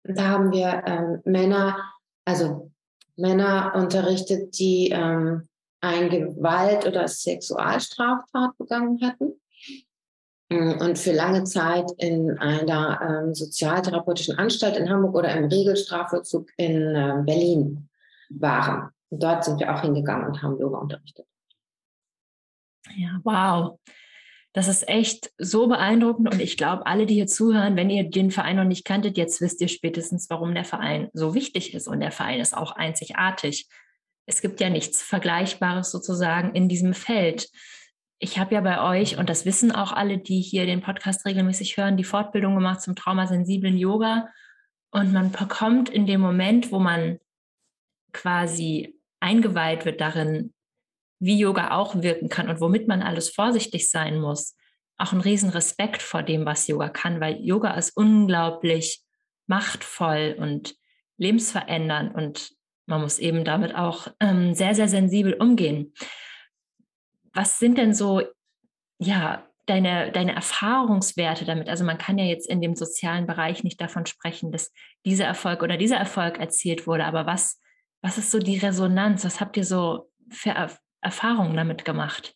Da 0.03 0.27
haben 0.27 0.51
wir 0.51 0.83
ähm, 0.85 1.21
Männer, 1.25 1.93
also 2.25 2.71
Männer 3.15 3.73
unterrichtet, 3.75 4.57
die 4.59 4.89
ähm, 4.89 5.47
eine 5.81 6.09
Gewalt- 6.09 6.85
oder 6.85 7.07
Sexualstraftat 7.07 8.57
begangen 8.57 8.99
hatten 9.01 9.39
und 10.49 10.97
für 10.97 11.11
lange 11.11 11.43
Zeit 11.43 11.91
in 11.97 12.37
einer 12.37 13.01
ähm, 13.01 13.33
sozialtherapeutischen 13.33 14.37
Anstalt 14.37 14.77
in 14.77 14.89
Hamburg 14.89 15.15
oder 15.15 15.35
im 15.35 15.45
Regelstrafvollzug 15.45 16.49
in 16.55 16.95
äh, 16.95 17.21
Berlin 17.25 17.89
waren. 18.29 18.91
Und 19.09 19.23
dort 19.23 19.43
sind 19.43 19.59
wir 19.59 19.73
auch 19.73 19.81
hingegangen 19.81 20.27
und 20.27 20.41
haben 20.41 20.57
Yoga 20.59 20.77
unterrichtet. 20.77 21.25
Ja, 22.95 23.19
wow. 23.23 23.79
Das 24.53 24.67
ist 24.67 24.87
echt 24.87 25.31
so 25.37 25.67
beeindruckend 25.67 26.33
und 26.33 26.41
ich 26.41 26.57
glaube, 26.57 26.85
alle, 26.87 27.05
die 27.05 27.13
hier 27.13 27.27
zuhören, 27.27 27.75
wenn 27.75 27.89
ihr 27.89 28.09
den 28.09 28.31
Verein 28.31 28.55
noch 28.55 28.63
nicht 28.63 28.85
kanntet, 28.85 29.17
jetzt 29.17 29.39
wisst 29.39 29.61
ihr 29.61 29.67
spätestens, 29.67 30.29
warum 30.29 30.55
der 30.55 30.63
Verein 30.63 31.09
so 31.13 31.35
wichtig 31.35 31.73
ist 31.73 31.87
und 31.87 31.99
der 31.99 32.11
Verein 32.11 32.39
ist 32.39 32.57
auch 32.57 32.71
einzigartig. 32.71 33.67
Es 34.25 34.41
gibt 34.41 34.59
ja 34.59 34.69
nichts 34.69 35.03
Vergleichbares 35.03 35.91
sozusagen 35.91 36.55
in 36.55 36.69
diesem 36.69 36.93
Feld. 36.93 37.49
Ich 38.19 38.39
habe 38.39 38.55
ja 38.55 38.61
bei 38.61 38.81
euch, 38.81 39.17
und 39.17 39.29
das 39.29 39.45
wissen 39.45 39.71
auch 39.71 39.91
alle, 39.91 40.17
die 40.17 40.41
hier 40.41 40.65
den 40.65 40.81
Podcast 40.81 41.25
regelmäßig 41.25 41.77
hören, 41.77 41.97
die 41.97 42.03
Fortbildung 42.03 42.55
gemacht 42.55 42.81
zum 42.81 42.95
traumasensiblen 42.95 43.77
Yoga. 43.77 44.29
Und 44.89 45.13
man 45.13 45.31
bekommt 45.31 45.89
in 45.89 46.07
dem 46.07 46.21
Moment, 46.21 46.71
wo 46.71 46.79
man 46.79 47.19
quasi 48.13 48.95
eingeweiht 49.19 49.85
wird 49.85 50.01
darin, 50.01 50.53
wie 51.19 51.39
Yoga 51.39 51.71
auch 51.71 52.01
wirken 52.01 52.29
kann 52.29 52.49
und 52.49 52.61
womit 52.61 52.87
man 52.87 53.01
alles 53.01 53.29
vorsichtig 53.29 53.89
sein 53.89 54.19
muss, 54.19 54.55
auch 54.97 55.11
einen 55.11 55.21
riesen 55.21 55.49
Respekt 55.49 56.01
vor 56.01 56.23
dem, 56.23 56.45
was 56.45 56.67
Yoga 56.67 56.89
kann, 56.89 57.19
weil 57.19 57.39
Yoga 57.41 57.71
ist 57.75 57.95
unglaublich 57.95 59.03
machtvoll 59.47 60.35
und 60.37 60.75
lebensverändernd 61.17 62.13
und 62.15 62.51
man 62.85 63.01
muss 63.01 63.19
eben 63.19 63.43
damit 63.43 63.75
auch 63.75 64.07
ähm, 64.19 64.53
sehr, 64.53 64.73
sehr 64.73 64.87
sensibel 64.87 65.33
umgehen. 65.33 65.93
Was 67.37 67.59
sind 67.59 67.77
denn 67.77 67.93
so, 67.93 68.23
ja, 68.97 69.47
deine, 69.67 70.11
deine 70.11 70.33
Erfahrungswerte 70.33 71.45
damit? 71.45 71.69
Also 71.69 71.83
man 71.83 71.99
kann 71.99 72.17
ja 72.17 72.25
jetzt 72.25 72.49
in 72.49 72.61
dem 72.61 72.75
sozialen 72.75 73.27
Bereich 73.27 73.63
nicht 73.63 73.79
davon 73.79 74.07
sprechen, 74.07 74.51
dass 74.51 74.73
dieser 75.05 75.25
Erfolg 75.25 75.61
oder 75.61 75.77
dieser 75.77 75.97
Erfolg 75.97 76.39
erzielt 76.39 76.87
wurde, 76.87 77.05
aber 77.05 77.27
was, 77.27 77.61
was 78.01 78.17
ist 78.17 78.31
so 78.31 78.39
die 78.39 78.57
Resonanz? 78.57 79.23
Was 79.23 79.39
habt 79.39 79.55
ihr 79.55 79.65
so 79.65 80.09
für 80.31 80.55
Erfahrungen 81.01 81.55
damit 81.55 81.85
gemacht? 81.85 82.33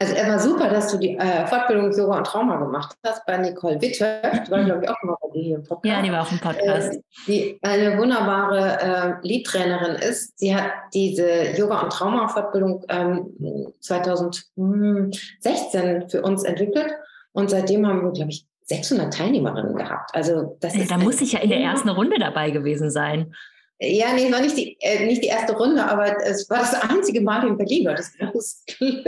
Also 0.00 0.12
er 0.14 0.28
war 0.28 0.40
super, 0.40 0.70
dass 0.70 0.90
du 0.90 0.98
die 0.98 1.16
äh, 1.16 1.46
Fortbildung 1.46 1.92
Yoga 1.92 2.18
und 2.18 2.26
Trauma 2.26 2.56
gemacht 2.56 2.96
hast 3.06 3.24
bei 3.26 3.38
Nicole 3.38 3.80
Witte. 3.80 4.20
Die 4.44 4.50
war, 4.50 4.64
glaube 4.64 4.82
ich, 4.82 4.90
auch 4.90 5.00
mal 5.04 5.14
bei 5.22 5.28
dir 5.32 5.42
hier 5.42 5.54
im 5.56 5.62
Podcast. 5.62 5.94
Ja, 5.94 6.02
die 6.02 6.10
war 6.10 6.22
auch 6.22 6.32
im 6.32 6.40
Podcast. 6.40 6.94
Äh, 6.94 7.00
die 7.28 7.60
eine 7.62 7.96
wunderbare 7.96 8.80
äh, 8.80 9.14
Leadtrainerin 9.26 9.94
ist. 9.96 10.36
Sie 10.38 10.54
hat 10.54 10.70
diese 10.92 11.56
Yoga- 11.56 11.80
und 11.82 11.92
Trauma-Fortbildung 11.92 12.84
ähm, 12.88 13.72
2016 13.80 16.08
für 16.08 16.22
uns 16.22 16.42
entwickelt. 16.42 16.92
Und 17.32 17.50
seitdem 17.50 17.86
haben 17.86 18.02
wir, 18.02 18.10
glaube 18.12 18.30
ich, 18.30 18.46
600 18.64 19.14
Teilnehmerinnen 19.14 19.76
gehabt. 19.76 20.12
Also 20.14 20.56
das 20.60 20.74
ist 20.74 20.90
da 20.90 20.98
muss 20.98 21.20
ich 21.20 21.32
ja 21.32 21.40
in 21.40 21.50
der 21.50 21.60
ersten 21.60 21.90
Runde 21.90 22.18
dabei 22.18 22.50
gewesen 22.50 22.90
sein. 22.90 23.34
Ja, 23.80 24.12
nee, 24.14 24.26
es 24.26 24.32
war 24.32 24.40
nicht 24.40 24.56
die, 24.56 24.76
äh, 24.80 25.04
nicht 25.06 25.22
die 25.22 25.28
erste 25.28 25.56
Runde, 25.56 25.84
aber 25.84 26.24
es 26.24 26.48
war 26.48 26.60
das 26.60 26.74
einzige 26.74 27.20
Mal 27.20 27.46
in 27.46 27.56
Berlin, 27.56 27.86
war 27.86 27.94
das 27.94 28.12
großes 28.16 28.64
Glück. 28.66 29.06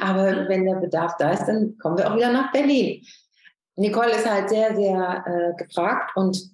Aber 0.00 0.48
wenn 0.48 0.64
der 0.64 0.76
Bedarf 0.76 1.16
da 1.18 1.32
ist, 1.32 1.46
dann 1.46 1.78
kommen 1.78 1.96
wir 1.96 2.10
auch 2.10 2.16
wieder 2.16 2.32
nach 2.32 2.50
Berlin. 2.52 3.02
Nicole 3.76 4.10
ist 4.10 4.28
halt 4.28 4.48
sehr, 4.48 4.74
sehr 4.74 5.24
äh, 5.26 5.62
gefragt 5.62 6.16
und 6.16 6.50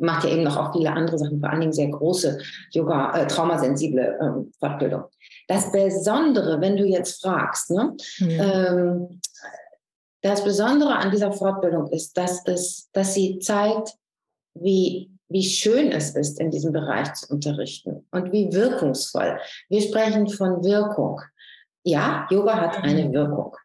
macht 0.00 0.24
ja 0.24 0.30
eben 0.30 0.42
noch 0.42 0.56
auch 0.56 0.72
viele 0.72 0.92
andere 0.92 1.18
Sachen, 1.18 1.40
vor 1.40 1.50
allen 1.50 1.60
Dingen 1.60 1.72
sehr 1.72 1.88
große 1.88 2.38
Yoga, 2.72 3.16
äh, 3.16 3.26
traumasensible 3.26 4.18
ähm, 4.20 4.52
Fortbildung. 4.58 5.04
Das 5.48 5.72
Besondere, 5.72 6.60
wenn 6.60 6.76
du 6.76 6.84
jetzt 6.84 7.22
fragst, 7.22 7.70
ne, 7.70 7.96
mhm. 8.18 8.30
ähm, 8.30 9.20
das 10.20 10.44
Besondere 10.44 10.94
an 10.94 11.10
dieser 11.10 11.32
Fortbildung 11.32 11.88
ist, 11.88 12.16
dass, 12.16 12.46
es, 12.46 12.90
dass 12.92 13.14
sie 13.14 13.38
zeigt, 13.40 13.96
wie 14.54 15.11
wie 15.32 15.44
schön 15.44 15.90
es 15.92 16.14
ist, 16.14 16.38
in 16.40 16.50
diesem 16.50 16.72
Bereich 16.72 17.12
zu 17.14 17.32
unterrichten 17.32 18.06
und 18.10 18.32
wie 18.32 18.52
wirkungsvoll. 18.52 19.38
Wir 19.68 19.80
sprechen 19.80 20.28
von 20.28 20.62
Wirkung. 20.62 21.20
Ja, 21.84 22.26
Yoga 22.30 22.60
hat 22.60 22.82
eine 22.84 23.06
mhm. 23.06 23.12
Wirkung. 23.12 23.56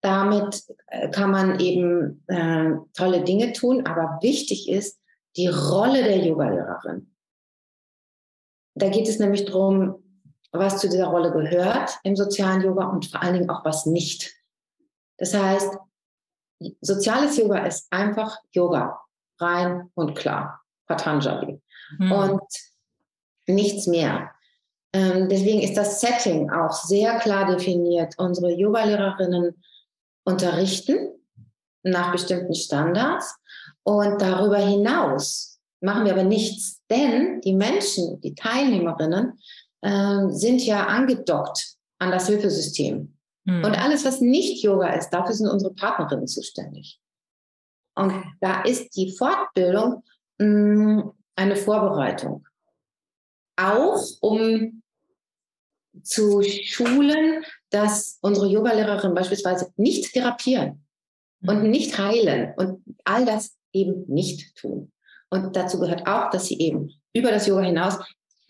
Damit 0.00 0.62
äh, 0.86 1.10
kann 1.10 1.30
man 1.30 1.58
eben 1.60 2.24
äh, 2.28 2.70
tolle 2.94 3.24
Dinge 3.24 3.52
tun, 3.52 3.84
aber 3.86 4.18
wichtig 4.22 4.68
ist 4.68 5.00
die 5.36 5.48
Rolle 5.48 6.04
der 6.04 6.18
Yogalehrerin. 6.18 7.12
Da 8.74 8.88
geht 8.88 9.08
es 9.08 9.18
nämlich 9.18 9.44
darum, 9.44 10.02
was 10.52 10.78
zu 10.78 10.88
dieser 10.88 11.08
Rolle 11.08 11.32
gehört 11.32 11.98
im 12.04 12.16
sozialen 12.16 12.62
Yoga 12.62 12.86
und 12.86 13.06
vor 13.06 13.22
allen 13.22 13.34
Dingen 13.34 13.50
auch 13.50 13.64
was 13.64 13.86
nicht. 13.86 14.34
Das 15.18 15.34
heißt, 15.34 15.76
soziales 16.80 17.36
Yoga 17.36 17.66
ist 17.66 17.88
einfach 17.90 18.38
Yoga, 18.52 19.00
rein 19.40 19.90
und 19.94 20.14
klar. 20.14 20.62
Patanjali. 20.88 21.60
Mhm. 21.98 22.12
Und 22.12 22.42
nichts 23.46 23.86
mehr. 23.86 24.30
Ähm, 24.92 25.28
deswegen 25.28 25.60
ist 25.60 25.76
das 25.76 26.00
Setting 26.00 26.50
auch 26.50 26.72
sehr 26.72 27.18
klar 27.18 27.46
definiert. 27.46 28.14
Unsere 28.18 28.52
Yoga-Lehrerinnen 28.52 29.62
unterrichten 30.24 31.10
nach 31.82 32.12
bestimmten 32.12 32.54
Standards 32.54 33.36
und 33.82 34.20
darüber 34.20 34.58
hinaus 34.58 35.58
machen 35.80 36.04
wir 36.04 36.12
aber 36.12 36.24
nichts, 36.24 36.82
denn 36.90 37.40
die 37.42 37.54
Menschen, 37.54 38.20
die 38.20 38.34
Teilnehmerinnen, 38.34 39.38
äh, 39.82 40.28
sind 40.28 40.64
ja 40.64 40.86
angedockt 40.86 41.76
an 41.98 42.10
das 42.10 42.26
Hilfesystem. 42.26 43.16
Mhm. 43.44 43.64
Und 43.64 43.78
alles, 43.78 44.04
was 44.04 44.20
nicht 44.20 44.62
Yoga 44.62 44.88
ist, 44.94 45.10
dafür 45.10 45.34
sind 45.34 45.48
unsere 45.48 45.74
Partnerinnen 45.74 46.26
zuständig. 46.26 47.00
Und 47.94 48.12
da 48.40 48.62
ist 48.62 48.94
die 48.96 49.16
Fortbildung 49.16 50.02
eine 50.38 51.56
Vorbereitung. 51.56 52.46
Auch 53.56 54.00
um 54.20 54.82
zu 56.02 56.42
schulen, 56.42 57.44
dass 57.70 58.18
unsere 58.22 58.46
Yogalehrerin 58.46 59.14
beispielsweise 59.14 59.72
nicht 59.76 60.12
therapieren 60.12 60.84
und 61.46 61.64
mhm. 61.64 61.70
nicht 61.70 61.98
heilen 61.98 62.54
und 62.56 62.82
all 63.04 63.24
das 63.24 63.56
eben 63.72 64.04
nicht 64.06 64.56
tun. 64.56 64.92
Und 65.30 65.56
dazu 65.56 65.78
gehört 65.78 66.06
auch, 66.06 66.30
dass 66.30 66.46
sie 66.46 66.58
eben 66.58 66.90
über 67.12 67.30
das 67.30 67.46
Yoga 67.46 67.62
hinaus 67.62 67.98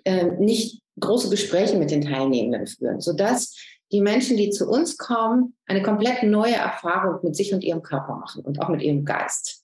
äh, 0.05 0.27
nicht 0.39 0.83
große 1.01 1.31
Gespräche 1.31 1.77
mit 1.77 1.91
den 1.91 2.03
Teilnehmenden 2.03 2.67
führen, 2.67 3.01
sodass 3.01 3.57
die 3.91 4.01
Menschen, 4.01 4.37
die 4.37 4.51
zu 4.51 4.69
uns 4.69 4.97
kommen, 4.99 5.57
eine 5.67 5.83
komplett 5.83 6.23
neue 6.23 6.55
Erfahrung 6.55 7.21
mit 7.23 7.35
sich 7.35 7.55
und 7.55 7.65
ihrem 7.65 7.83
Körper 7.83 8.17
machen 8.17 8.45
und 8.45 8.61
auch 8.61 8.69
mit 8.69 8.83
ihrem 8.83 9.05
Geist. 9.05 9.58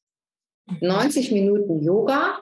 90 0.81 1.33
Minuten 1.33 1.83
Yoga 1.83 2.41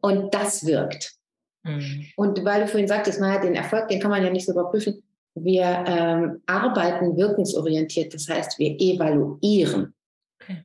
und 0.00 0.32
das 0.34 0.64
wirkt. 0.66 1.14
Mhm. 1.62 2.06
Und 2.16 2.44
weil 2.44 2.62
du 2.62 2.68
vorhin 2.68 2.88
sagtest, 2.88 3.20
naja, 3.20 3.40
den 3.40 3.54
Erfolg, 3.54 3.88
den 3.88 4.00
kann 4.00 4.10
man 4.10 4.22
ja 4.22 4.30
nicht 4.30 4.46
so 4.46 4.52
überprüfen. 4.52 5.02
Wir 5.34 5.84
ähm, 5.86 6.42
arbeiten 6.46 7.16
wirkungsorientiert, 7.16 8.14
das 8.14 8.28
heißt, 8.28 8.58
wir 8.58 8.76
evaluieren. 8.78 9.94
Okay. 10.40 10.64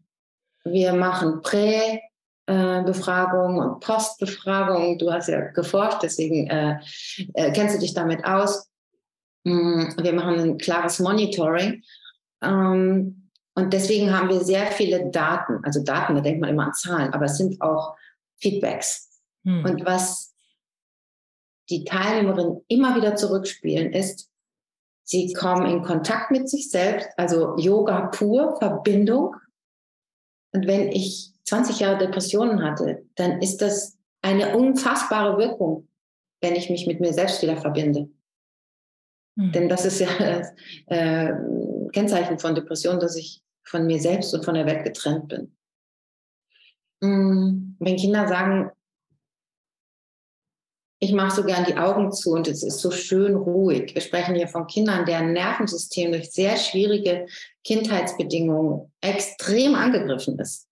Wir 0.64 0.94
machen 0.94 1.42
Prä- 1.42 2.00
Befragung 2.50 3.60
und 3.60 3.80
Postbefragung. 3.80 4.98
Du 4.98 5.12
hast 5.12 5.28
ja 5.28 5.52
geforscht, 5.52 6.00
deswegen 6.02 6.48
äh, 6.48 6.80
äh, 7.36 7.52
kennst 7.52 7.76
du 7.76 7.80
dich 7.80 7.94
damit 7.94 8.26
aus. 8.26 8.68
Mm, 9.44 9.90
wir 10.02 10.14
machen 10.14 10.40
ein 10.40 10.58
klares 10.58 10.98
Monitoring. 11.00 11.84
Ähm, 12.42 13.29
und 13.56 13.74
deswegen 13.74 14.16
haben 14.16 14.30
wir 14.30 14.40
sehr 14.42 14.68
viele 14.68 15.10
Daten. 15.10 15.60
Also 15.64 15.84
Daten, 15.84 16.16
da 16.16 16.22
denkt 16.22 16.42
man 16.42 16.50
immer 16.50 16.68
an 16.68 16.74
Zahlen, 16.74 17.14
aber 17.14 17.26
es 17.26 17.38
sind 17.38 17.62
auch 17.62 17.96
Feedbacks. 18.38 19.22
Hm. 19.44 19.66
Und 19.66 19.86
was 19.86 20.34
die 21.70 21.84
Teilnehmerinnen 21.84 22.64
immer 22.68 22.96
wieder 22.96 23.16
zurückspielen, 23.16 23.92
ist, 23.94 24.30
sie 25.04 25.34
kommen 25.34 25.66
in 25.70 25.84
Kontakt 25.84 26.32
mit 26.32 26.50
sich 26.50 26.70
selbst, 26.70 27.10
also 27.18 27.58
Yoga 27.58 28.08
pur, 28.08 28.58
Verbindung. 28.58 29.36
Und 30.52 30.66
wenn 30.66 30.92
ich 30.92 31.34
20 31.46 31.80
Jahre 31.80 31.98
Depressionen 31.98 32.64
hatte, 32.64 33.04
dann 33.16 33.42
ist 33.42 33.58
das 33.58 33.98
eine 34.22 34.56
unfassbare 34.56 35.38
Wirkung, 35.38 35.88
wenn 36.42 36.56
ich 36.56 36.70
mich 36.70 36.88
mit 36.88 37.00
mir 37.00 37.14
selbst 37.14 37.42
wieder 37.42 37.58
verbinde. 37.58 38.10
Hm. 39.40 39.52
Denn 39.54 39.70
das 39.70 39.86
ist 39.86 40.00
ja 40.00 40.08
das 40.20 40.54
äh, 40.88 41.32
Kennzeichen 41.94 42.38
von 42.40 42.56
Depression, 42.56 43.00
dass 43.00 43.16
ich 43.16 43.42
von 43.64 43.86
mir 43.86 44.00
selbst 44.00 44.34
und 44.34 44.44
von 44.44 44.56
der 44.56 44.66
Welt 44.66 44.84
getrennt 44.84 45.30
bin. 45.30 45.56
Mm, 47.02 47.76
wenn 47.80 47.96
Kinder 47.96 48.28
sagen, 48.28 48.72
ich 51.02 51.14
mache 51.14 51.34
so 51.34 51.46
gern 51.46 51.64
die 51.64 51.78
Augen 51.78 52.12
zu 52.12 52.32
und 52.32 52.50
es 52.50 52.62
ist 52.62 52.80
so 52.80 52.92
schön 52.92 53.36
ruhig. 53.36 53.96
Wir 53.96 54.02
sprechen 54.02 54.36
hier 54.36 54.50
von 54.50 54.68
Kindern, 54.68 55.06
deren 55.06 55.32
Nervensystem 55.32 56.12
durch 56.12 56.32
sehr 56.32 56.58
schwierige 56.58 57.26
Kindheitsbedingungen 57.64 58.92
extrem 59.00 59.76
angegriffen 59.76 60.38
ist. 60.40 60.68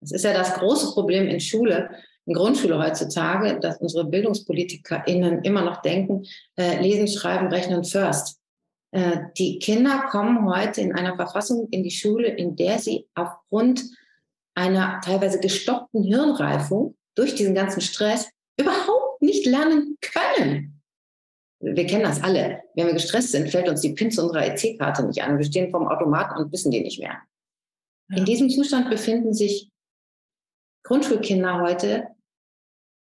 Das 0.00 0.12
ist 0.12 0.24
ja 0.24 0.32
das 0.32 0.54
große 0.54 0.94
Problem 0.94 1.28
in 1.28 1.40
Schule, 1.40 1.90
Grundschule 2.34 2.78
heutzutage, 2.78 3.60
dass 3.60 3.78
unsere 3.78 4.04
BildungspolitikerInnen 4.04 5.42
immer 5.42 5.62
noch 5.62 5.82
denken, 5.82 6.24
äh, 6.56 6.80
lesen, 6.80 7.06
schreiben, 7.08 7.48
rechnen 7.48 7.84
first. 7.84 8.40
Äh, 8.90 9.18
die 9.36 9.58
Kinder 9.58 10.06
kommen 10.10 10.48
heute 10.48 10.80
in 10.80 10.94
einer 10.94 11.16
Verfassung 11.16 11.68
in 11.70 11.82
die 11.82 11.90
Schule, 11.90 12.28
in 12.28 12.56
der 12.56 12.78
sie 12.78 13.06
aufgrund 13.14 13.84
einer 14.54 15.00
teilweise 15.04 15.38
gestoppten 15.38 16.02
Hirnreifung 16.02 16.96
durch 17.14 17.34
diesen 17.34 17.54
ganzen 17.54 17.80
Stress 17.80 18.30
überhaupt 18.58 19.22
nicht 19.22 19.46
lernen 19.46 19.98
können. 20.00 20.82
Wir 21.60 21.86
kennen 21.86 22.04
das 22.04 22.22
alle. 22.22 22.62
Wenn 22.74 22.86
wir 22.86 22.94
gestresst 22.94 23.32
sind, 23.32 23.50
fällt 23.50 23.68
uns 23.68 23.80
die 23.80 23.92
PIN 23.92 24.10
zu 24.10 24.22
unserer 24.22 24.46
EC-Karte 24.46 25.06
nicht 25.06 25.22
an. 25.22 25.38
Wir 25.38 25.44
stehen 25.44 25.70
vorm 25.70 25.88
Automaten 25.88 26.38
und 26.38 26.52
wissen 26.52 26.70
die 26.70 26.82
nicht 26.82 26.98
mehr. 26.98 27.18
Ja. 28.10 28.18
In 28.18 28.24
diesem 28.24 28.50
Zustand 28.50 28.90
befinden 28.90 29.32
sich 29.32 29.70
Grundschulkinder 30.84 31.60
heute 31.60 32.08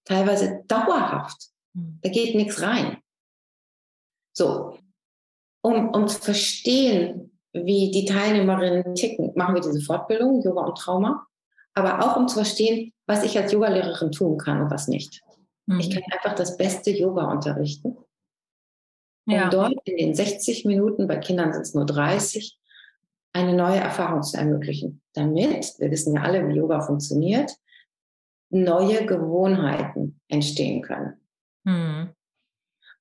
teilweise 0.04 0.62
dauerhaft. 0.66 1.50
Hm. 1.74 1.98
Da 2.02 2.10
geht 2.10 2.34
nichts 2.34 2.62
rein. 2.62 2.98
So, 4.32 4.78
um, 5.62 5.90
um 5.90 6.08
zu 6.08 6.20
verstehen, 6.20 7.38
wie 7.52 7.90
die 7.90 8.04
Teilnehmerinnen 8.04 8.94
ticken, 8.94 9.32
machen 9.36 9.54
wir 9.54 9.62
diese 9.62 9.80
Fortbildung, 9.80 10.42
Yoga 10.42 10.62
und 10.62 10.76
Trauma, 10.76 11.26
aber 11.72 12.04
auch 12.04 12.16
um 12.16 12.28
zu 12.28 12.36
verstehen, 12.36 12.92
was 13.06 13.24
ich 13.24 13.38
als 13.38 13.52
Yogalehrerin 13.52 14.12
tun 14.12 14.38
kann 14.38 14.60
und 14.60 14.70
was 14.70 14.88
nicht. 14.88 15.22
Mhm. 15.66 15.80
Ich 15.80 15.90
kann 15.90 16.02
einfach 16.10 16.34
das 16.34 16.56
beste 16.56 16.90
Yoga 16.90 17.30
unterrichten. 17.30 17.96
Um 19.26 19.34
ja. 19.34 19.48
dort 19.48 19.74
in 19.84 19.96
den 19.96 20.14
60 20.14 20.64
Minuten, 20.64 21.06
bei 21.08 21.16
Kindern 21.16 21.52
sind 21.52 21.62
es 21.62 21.74
nur 21.74 21.86
30, 21.86 22.58
eine 23.32 23.54
neue 23.54 23.78
Erfahrung 23.78 24.22
zu 24.22 24.36
ermöglichen. 24.36 25.00
Damit, 25.14 25.74
wir 25.78 25.90
wissen 25.90 26.14
ja 26.14 26.22
alle, 26.22 26.46
wie 26.48 26.54
Yoga 26.54 26.80
funktioniert, 26.80 27.52
neue 28.54 29.04
Gewohnheiten 29.04 30.20
entstehen 30.28 30.80
können. 30.82 31.20
Mhm. 31.64 32.10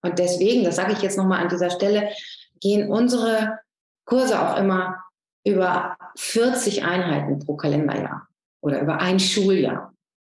Und 0.01 0.19
deswegen, 0.19 0.63
das 0.63 0.75
sage 0.75 0.93
ich 0.93 1.01
jetzt 1.01 1.17
nochmal 1.17 1.41
an 1.41 1.49
dieser 1.49 1.69
Stelle, 1.69 2.09
gehen 2.59 2.89
unsere 2.89 3.59
Kurse 4.05 4.41
auch 4.41 4.57
immer 4.57 4.97
über 5.45 5.95
40 6.17 6.83
Einheiten 6.83 7.39
pro 7.39 7.55
Kalenderjahr 7.55 8.27
oder 8.61 8.81
über 8.81 8.99
ein 8.99 9.19
Schuljahr. 9.19 9.93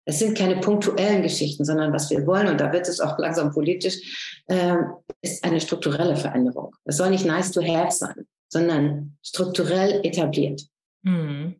Es 0.06 0.18
sind 0.18 0.37
keine 0.37 0.56
punktuellen 0.56 1.23
Geschichten, 1.23 1.64
sondern 1.64 1.92
was 1.92 2.11
wir 2.11 2.26
wollen, 2.26 2.49
und 2.49 2.61
da 2.61 2.73
wird 2.73 2.88
es 2.88 3.00
auch 3.00 3.18
langsam 3.18 3.52
politisch, 3.52 4.42
äh, 4.49 4.76
ist 5.23 5.44
eine 5.44 5.61
strukturelle 5.61 6.16
Veränderung. 6.16 6.75
Es 6.85 6.99
soll 6.99 7.11
nicht 7.11 7.25
nice 7.25 7.52
to 7.52 7.62
have 7.62 7.90
sein, 7.90 8.26
sondern 8.49 9.16
strukturell 9.23 10.04
etabliert. 10.04 10.62
Mhm. 11.02 11.59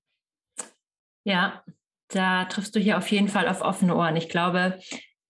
Ja, 1.25 1.65
da 2.09 2.45
triffst 2.45 2.75
du 2.75 2.81
hier 2.81 2.99
auf 2.99 3.11
jeden 3.11 3.29
Fall 3.29 3.49
auf 3.49 3.61
offene 3.61 3.97
Ohren. 3.97 4.17
Ich 4.17 4.29
glaube, 4.29 4.79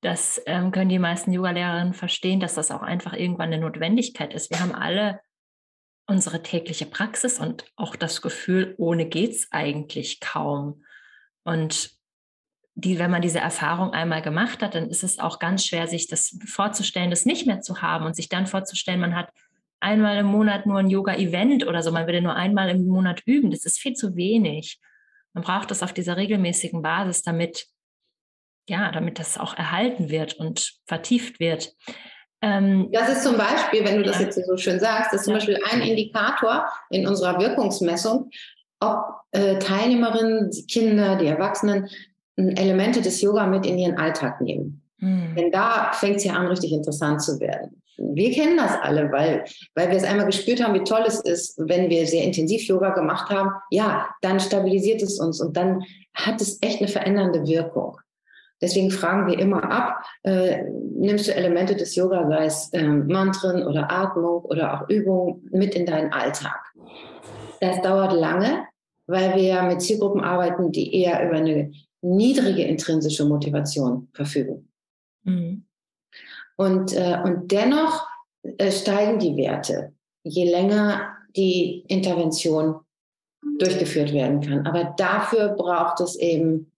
das 0.00 0.40
ähm, 0.46 0.70
können 0.70 0.90
die 0.90 0.98
meisten 0.98 1.32
Yoga-Lehrerinnen 1.32 1.94
verstehen, 1.94 2.40
dass 2.40 2.54
das 2.54 2.70
auch 2.70 2.82
einfach 2.82 3.14
irgendwann 3.14 3.52
eine 3.52 3.62
Notwendigkeit 3.62 4.34
ist. 4.34 4.50
Wir 4.50 4.60
haben 4.60 4.74
alle 4.74 5.20
unsere 6.06 6.42
tägliche 6.42 6.86
Praxis 6.86 7.38
und 7.38 7.64
auch 7.76 7.96
das 7.96 8.20
Gefühl, 8.20 8.74
ohne 8.76 9.06
geht's 9.06 9.48
eigentlich 9.50 10.20
kaum. 10.20 10.84
Und 11.44 11.90
die, 12.74 12.98
wenn 12.98 13.10
man 13.10 13.22
diese 13.22 13.38
Erfahrung 13.38 13.92
einmal 13.92 14.20
gemacht 14.20 14.62
hat, 14.62 14.74
dann 14.74 14.90
ist 14.90 15.04
es 15.04 15.18
auch 15.18 15.38
ganz 15.38 15.64
schwer, 15.64 15.86
sich 15.86 16.08
das 16.08 16.38
vorzustellen, 16.46 17.10
das 17.10 17.24
nicht 17.24 17.46
mehr 17.46 17.60
zu 17.60 17.80
haben 17.80 18.04
und 18.04 18.16
sich 18.16 18.28
dann 18.28 18.46
vorzustellen, 18.46 19.00
man 19.00 19.14
hat 19.14 19.30
einmal 19.80 20.18
im 20.18 20.26
Monat 20.26 20.66
nur 20.66 20.78
ein 20.78 20.90
Yoga-Event 20.90 21.66
oder 21.66 21.82
so, 21.82 21.92
man 21.92 22.06
würde 22.06 22.20
nur 22.20 22.34
einmal 22.34 22.68
im 22.70 22.86
Monat 22.86 23.22
üben. 23.26 23.50
Das 23.50 23.64
ist 23.64 23.78
viel 23.78 23.94
zu 23.94 24.16
wenig. 24.16 24.80
Man 25.34 25.44
braucht 25.44 25.70
das 25.70 25.82
auf 25.82 25.92
dieser 25.92 26.16
regelmäßigen 26.16 26.80
Basis, 26.80 27.22
damit 27.22 27.66
ja, 28.68 28.90
damit 28.92 29.18
das 29.18 29.38
auch 29.38 29.56
erhalten 29.56 30.10
wird 30.10 30.34
und 30.34 30.74
vertieft 30.86 31.38
wird. 31.40 31.74
Ähm, 32.40 32.88
das 32.92 33.08
ist 33.10 33.22
zum 33.22 33.36
Beispiel, 33.36 33.84
wenn 33.84 33.98
du 33.98 34.02
das 34.02 34.18
ja. 34.18 34.26
jetzt 34.26 34.40
so 34.44 34.56
schön 34.56 34.80
sagst, 34.80 35.12
das 35.12 35.20
ist 35.20 35.24
zum 35.24 35.34
Beispiel 35.34 35.58
ein 35.70 35.80
Indikator 35.80 36.66
in 36.90 37.06
unserer 37.06 37.38
Wirkungsmessung, 37.38 38.30
ob 38.80 39.04
äh, 39.32 39.58
Teilnehmerinnen, 39.58 40.50
die 40.50 40.66
Kinder, 40.66 41.16
die 41.16 41.26
Erwachsenen 41.26 41.88
Elemente 42.36 43.00
des 43.00 43.20
Yoga 43.20 43.46
mit 43.46 43.64
in 43.64 43.78
ihren 43.78 43.96
Alltag 43.96 44.40
nehmen. 44.40 44.82
Mhm. 44.98 45.36
Denn 45.36 45.52
da 45.52 45.92
fängt 45.92 46.16
es 46.16 46.24
ja 46.24 46.34
an, 46.34 46.48
richtig 46.48 46.72
interessant 46.72 47.22
zu 47.22 47.38
werden. 47.38 47.80
Wir 47.96 48.32
kennen 48.32 48.56
das 48.56 48.76
alle, 48.82 49.10
weil, 49.12 49.44
weil 49.74 49.90
wir 49.90 49.96
es 49.96 50.04
einmal 50.04 50.26
gespürt 50.26 50.62
haben, 50.62 50.74
wie 50.74 50.84
toll 50.84 51.04
es 51.06 51.20
ist, 51.20 51.58
wenn 51.58 51.90
wir 51.90 52.06
sehr 52.06 52.24
intensiv 52.24 52.62
Yoga 52.66 52.90
gemacht 52.90 53.30
haben. 53.30 53.50
Ja, 53.70 54.08
dann 54.20 54.40
stabilisiert 54.40 55.02
es 55.02 55.20
uns 55.20 55.40
und 55.40 55.56
dann 55.56 55.84
hat 56.14 56.40
es 56.40 56.58
echt 56.62 56.80
eine 56.80 56.88
verändernde 56.88 57.46
Wirkung. 57.46 57.98
Deswegen 58.60 58.90
fragen 58.90 59.26
wir 59.26 59.38
immer 59.38 59.70
ab, 59.70 60.04
äh, 60.22 60.62
nimmst 60.96 61.28
du 61.28 61.34
Elemente 61.34 61.76
des 61.76 61.94
Yoga, 61.96 62.26
sei 62.28 62.46
es 62.46 62.72
äh, 62.72 62.82
Mantren 62.82 63.66
oder 63.66 63.90
Atmung 63.90 64.42
oder 64.44 64.74
auch 64.74 64.88
Übungen 64.88 65.46
mit 65.50 65.74
in 65.74 65.86
deinen 65.86 66.12
Alltag. 66.12 66.58
Das 67.60 67.80
dauert 67.82 68.12
lange, 68.12 68.64
weil 69.06 69.36
wir 69.36 69.62
mit 69.62 69.82
Zielgruppen 69.82 70.22
arbeiten, 70.22 70.72
die 70.72 70.94
eher 70.94 71.26
über 71.26 71.36
eine 71.36 71.72
niedrige 72.00 72.62
intrinsische 72.64 73.24
Motivation 73.24 74.08
verfügen. 74.12 74.68
Mhm. 75.24 75.64
Und, 76.56 76.92
äh, 76.92 77.20
und 77.24 77.50
dennoch 77.50 78.06
äh, 78.42 78.70
steigen 78.70 79.18
die 79.18 79.36
Werte, 79.36 79.92
je 80.22 80.50
länger 80.50 81.16
die 81.36 81.84
Intervention 81.88 82.80
durchgeführt 83.58 84.12
werden 84.12 84.40
kann. 84.40 84.66
Aber 84.66 84.94
dafür 84.96 85.48
braucht 85.48 86.00
es 86.00 86.16
eben 86.16 86.72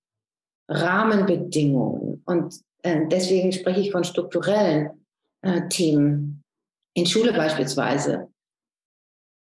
Rahmenbedingungen. 0.68 2.22
Und 2.24 2.60
äh, 2.82 3.06
deswegen 3.06 3.52
spreche 3.52 3.80
ich 3.80 3.92
von 3.92 4.04
strukturellen 4.04 5.04
äh, 5.42 5.68
Themen. 5.68 6.42
In 6.94 7.06
Schule 7.06 7.32
beispielsweise 7.32 8.28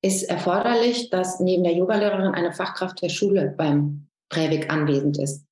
ist 0.03 0.23
erforderlich, 0.23 1.09
dass 1.09 1.39
neben 1.39 1.63
der 1.63 1.73
Yogalehrerin 1.73 2.33
eine 2.33 2.53
Fachkraft 2.53 3.01
der 3.01 3.09
Schule 3.09 3.53
beim 3.57 4.07
Prävik 4.29 4.71
anwesend 4.71 5.17
ist. 5.17 5.45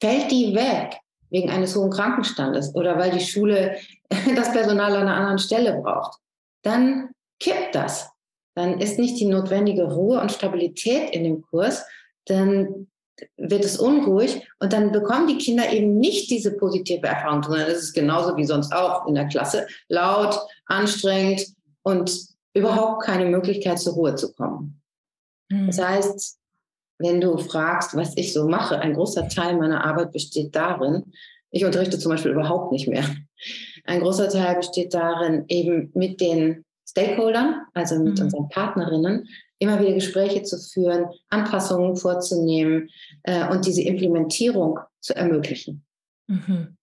Fällt 0.00 0.30
die 0.30 0.54
weg 0.54 1.00
wegen 1.30 1.50
eines 1.50 1.76
hohen 1.76 1.90
Krankenstandes 1.90 2.74
oder 2.74 2.98
weil 2.98 3.10
die 3.10 3.24
Schule 3.24 3.76
das 4.36 4.52
Personal 4.52 4.94
an 4.94 5.02
einer 5.02 5.16
anderen 5.16 5.38
Stelle 5.38 5.80
braucht, 5.80 6.18
dann 6.62 7.10
kippt 7.40 7.74
das. 7.74 8.10
Dann 8.54 8.80
ist 8.80 8.98
nicht 8.98 9.20
die 9.20 9.26
notwendige 9.26 9.84
Ruhe 9.84 10.20
und 10.20 10.32
Stabilität 10.32 11.10
in 11.10 11.24
dem 11.24 11.42
Kurs, 11.42 11.84
dann 12.26 12.88
wird 13.36 13.64
es 13.64 13.78
unruhig 13.78 14.46
und 14.60 14.72
dann 14.72 14.92
bekommen 14.92 15.26
die 15.26 15.38
Kinder 15.38 15.72
eben 15.72 15.98
nicht 15.98 16.30
diese 16.30 16.56
positive 16.56 17.06
Erfahrung, 17.06 17.42
sondern 17.42 17.68
es 17.68 17.82
ist 17.82 17.92
genauso 17.92 18.36
wie 18.36 18.44
sonst 18.44 18.72
auch 18.72 19.06
in 19.06 19.14
der 19.14 19.26
Klasse, 19.26 19.66
laut, 19.88 20.38
anstrengend 20.66 21.46
und 21.82 22.28
überhaupt 22.54 23.02
keine 23.02 23.26
Möglichkeit 23.26 23.78
zur 23.78 23.94
Ruhe 23.94 24.14
zu 24.14 24.32
kommen. 24.34 24.80
Mhm. 25.48 25.66
Das 25.66 25.80
heißt, 25.80 26.37
wenn 26.98 27.20
du 27.20 27.38
fragst, 27.38 27.96
was 27.96 28.16
ich 28.16 28.32
so 28.32 28.48
mache, 28.48 28.78
ein 28.78 28.94
großer 28.94 29.28
Teil 29.28 29.56
meiner 29.56 29.84
Arbeit 29.84 30.12
besteht 30.12 30.54
darin, 30.54 31.12
ich 31.50 31.64
unterrichte 31.64 31.98
zum 31.98 32.10
Beispiel 32.10 32.32
überhaupt 32.32 32.72
nicht 32.72 32.88
mehr. 32.88 33.04
Ein 33.84 34.00
großer 34.00 34.28
Teil 34.28 34.56
besteht 34.56 34.92
darin, 34.92 35.44
eben 35.48 35.90
mit 35.94 36.20
den 36.20 36.64
Stakeholdern, 36.86 37.62
also 37.74 38.02
mit 38.02 38.18
mhm. 38.18 38.24
unseren 38.24 38.48
Partnerinnen, 38.48 39.28
immer 39.58 39.80
wieder 39.80 39.94
Gespräche 39.94 40.42
zu 40.42 40.58
führen, 40.58 41.06
Anpassungen 41.30 41.96
vorzunehmen 41.96 42.90
äh, 43.22 43.48
und 43.48 43.66
diese 43.66 43.82
Implementierung 43.82 44.78
zu 45.00 45.16
ermöglichen. 45.16 45.84
Mhm. 46.26 46.76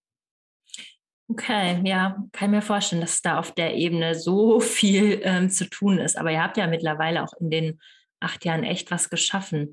Okay, 1.27 1.81
ja, 1.83 2.23
kann 2.33 2.49
ich 2.49 2.55
mir 2.55 2.61
vorstellen, 2.61 3.01
dass 3.01 3.21
da 3.21 3.39
auf 3.39 3.51
der 3.51 3.75
Ebene 3.75 4.13
so 4.13 4.59
viel 4.59 5.21
ähm, 5.23 5.49
zu 5.49 5.67
tun 5.67 5.97
ist. 5.97 6.17
Aber 6.17 6.31
ihr 6.31 6.43
habt 6.43 6.57
ja 6.57 6.67
mittlerweile 6.67 7.23
auch 7.23 7.33
in 7.39 7.49
den 7.49 7.79
acht 8.19 8.45
Jahren 8.45 8.63
echt 8.63 8.91
was 8.91 9.09
geschaffen. 9.09 9.71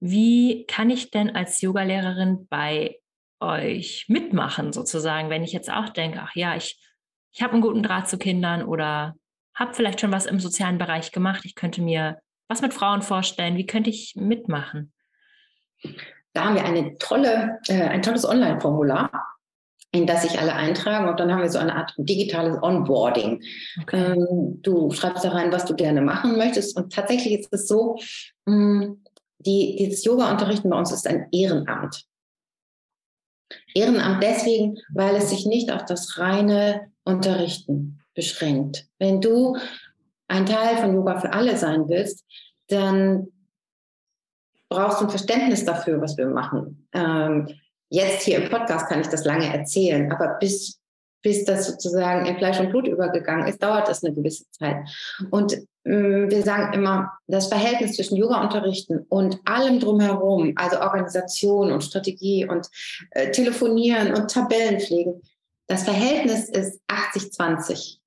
Wie 0.00 0.64
kann 0.66 0.90
ich 0.90 1.10
denn 1.10 1.34
als 1.34 1.60
Yogalehrerin 1.60 2.46
bei 2.48 2.98
euch 3.40 4.06
mitmachen, 4.08 4.72
sozusagen, 4.72 5.30
wenn 5.30 5.44
ich 5.44 5.52
jetzt 5.52 5.70
auch 5.70 5.88
denke, 5.88 6.20
ach 6.22 6.34
ja, 6.34 6.56
ich, 6.56 6.80
ich 7.32 7.42
habe 7.42 7.54
einen 7.54 7.62
guten 7.62 7.82
Draht 7.82 8.08
zu 8.08 8.18
Kindern 8.18 8.62
oder 8.64 9.14
habe 9.54 9.74
vielleicht 9.74 10.00
schon 10.00 10.12
was 10.12 10.26
im 10.26 10.40
sozialen 10.40 10.78
Bereich 10.78 11.12
gemacht, 11.12 11.44
ich 11.44 11.54
könnte 11.54 11.82
mir 11.82 12.18
was 12.48 12.62
mit 12.62 12.72
Frauen 12.72 13.02
vorstellen? 13.02 13.56
Wie 13.56 13.66
könnte 13.66 13.90
ich 13.90 14.14
mitmachen? 14.16 14.92
Da 16.32 16.44
haben 16.44 16.54
wir 16.54 16.64
eine 16.64 16.96
tolle, 16.98 17.58
äh, 17.68 17.82
ein 17.82 18.02
tolles 18.02 18.26
Online-Formular, 18.26 19.10
in 19.92 20.06
das 20.06 20.22
sich 20.22 20.38
alle 20.38 20.54
eintragen 20.54 21.08
und 21.08 21.20
dann 21.20 21.32
haben 21.32 21.42
wir 21.42 21.50
so 21.50 21.58
eine 21.58 21.74
Art 21.74 21.94
digitales 21.98 22.62
Onboarding. 22.62 23.42
Okay. 23.82 24.12
Ähm, 24.12 24.60
du 24.62 24.90
schreibst 24.90 25.24
da 25.24 25.30
rein, 25.30 25.52
was 25.52 25.64
du 25.66 25.74
gerne 25.74 26.00
machen 26.00 26.36
möchtest 26.36 26.76
und 26.76 26.92
tatsächlich 26.92 27.40
ist 27.40 27.52
es 27.52 27.68
so, 27.68 27.98
mh, 28.46 28.54
mm, 28.54 29.04
die, 29.38 29.76
dieses 29.78 30.04
Yoga-Unterrichten 30.04 30.70
bei 30.70 30.78
uns 30.78 30.92
ist 30.92 31.06
ein 31.06 31.28
Ehrenamt. 31.32 32.04
Ehrenamt 33.74 34.22
deswegen, 34.22 34.78
weil 34.92 35.16
es 35.16 35.30
sich 35.30 35.46
nicht 35.46 35.70
auf 35.70 35.84
das 35.84 36.18
reine 36.18 36.92
Unterrichten 37.04 38.00
beschränkt. 38.14 38.86
Wenn 38.98 39.20
du 39.20 39.56
ein 40.26 40.44
Teil 40.44 40.76
von 40.76 40.94
Yoga 40.94 41.20
für 41.20 41.32
alle 41.32 41.56
sein 41.56 41.88
willst, 41.88 42.24
dann 42.68 43.28
brauchst 44.68 45.00
du 45.00 45.04
ein 45.04 45.10
Verständnis 45.10 45.64
dafür, 45.64 46.00
was 46.00 46.16
wir 46.16 46.26
machen. 46.26 46.88
Ähm, 46.92 47.48
jetzt 47.88 48.24
hier 48.24 48.42
im 48.42 48.50
Podcast 48.50 48.88
kann 48.88 49.00
ich 49.00 49.08
das 49.08 49.24
lange 49.24 49.46
erzählen, 49.46 50.12
aber 50.12 50.36
bis, 50.38 50.78
bis 51.22 51.44
das 51.44 51.66
sozusagen 51.66 52.26
in 52.26 52.36
Fleisch 52.36 52.60
und 52.60 52.70
Blut 52.70 52.86
übergegangen 52.86 53.46
ist, 53.46 53.62
dauert 53.62 53.88
das 53.88 54.04
eine 54.04 54.14
gewisse 54.14 54.44
Zeit. 54.50 54.76
Und 55.30 55.56
wir 55.88 56.42
sagen 56.42 56.74
immer, 56.74 57.12
das 57.26 57.48
Verhältnis 57.48 57.96
zwischen 57.96 58.16
Yoga-Unterrichten 58.16 59.06
und 59.08 59.38
allem 59.44 59.80
drumherum, 59.80 60.52
also 60.56 60.80
Organisation 60.80 61.72
und 61.72 61.82
Strategie 61.82 62.46
und 62.46 62.68
äh, 63.12 63.30
Telefonieren 63.30 64.14
und 64.14 64.30
Tabellenpflegen, 64.30 65.22
das 65.66 65.84
Verhältnis 65.84 66.48
ist 66.48 66.80
80-20. 66.88 67.98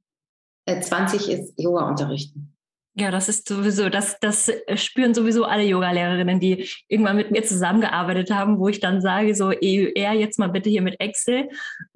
20 0.82 1.30
äh, 1.30 1.34
ist 1.34 1.54
Yoga 1.58 1.88
unterrichten. 1.88 2.54
Ja, 2.94 3.10
das 3.10 3.30
ist 3.30 3.48
sowieso, 3.48 3.88
das, 3.90 4.20
das 4.20 4.52
spüren 4.76 5.14
sowieso 5.14 5.46
alle 5.46 5.64
Yoga-Lehrerinnen, 5.64 6.42
die 6.42 6.68
irgendwann 6.90 7.16
mit 7.16 7.32
mir 7.32 7.44
zusammengearbeitet 7.44 8.32
haben, 8.32 8.60
wo 8.60 8.68
ich 8.68 8.82
dann 8.82 9.02
sage, 9.02 9.34
so 9.34 9.48
EUR, 9.48 10.14
jetzt 10.14 10.38
mal 10.40 10.50
bitte 10.50 10.70
hier 10.70 10.82
mit 10.82 11.00
Excel. 11.00 11.50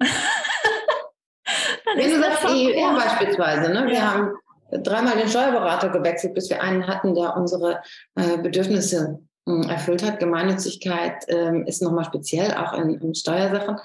Wenn 1.94 2.10
du 2.10 2.18
sagst 2.18 2.44
EUR 2.46 2.94
beispielsweise, 2.94 3.72
ne? 3.72 3.86
wir 3.86 3.94
ja. 3.94 4.14
haben 4.14 4.32
dreimal 4.70 5.16
den 5.16 5.28
Steuerberater 5.28 5.88
gewechselt, 5.90 6.34
bis 6.34 6.50
wir 6.50 6.62
einen 6.62 6.86
hatten, 6.86 7.14
der 7.14 7.36
unsere 7.36 7.80
äh, 8.14 8.38
Bedürfnisse 8.38 9.20
äh, 9.46 9.68
erfüllt 9.68 10.02
hat. 10.02 10.20
Gemeinnützigkeit 10.20 11.28
äh, 11.28 11.62
ist 11.66 11.82
nochmal 11.82 12.04
speziell, 12.04 12.54
auch 12.54 12.72
in, 12.72 13.00
in 13.00 13.14
Steuersachen. 13.14 13.76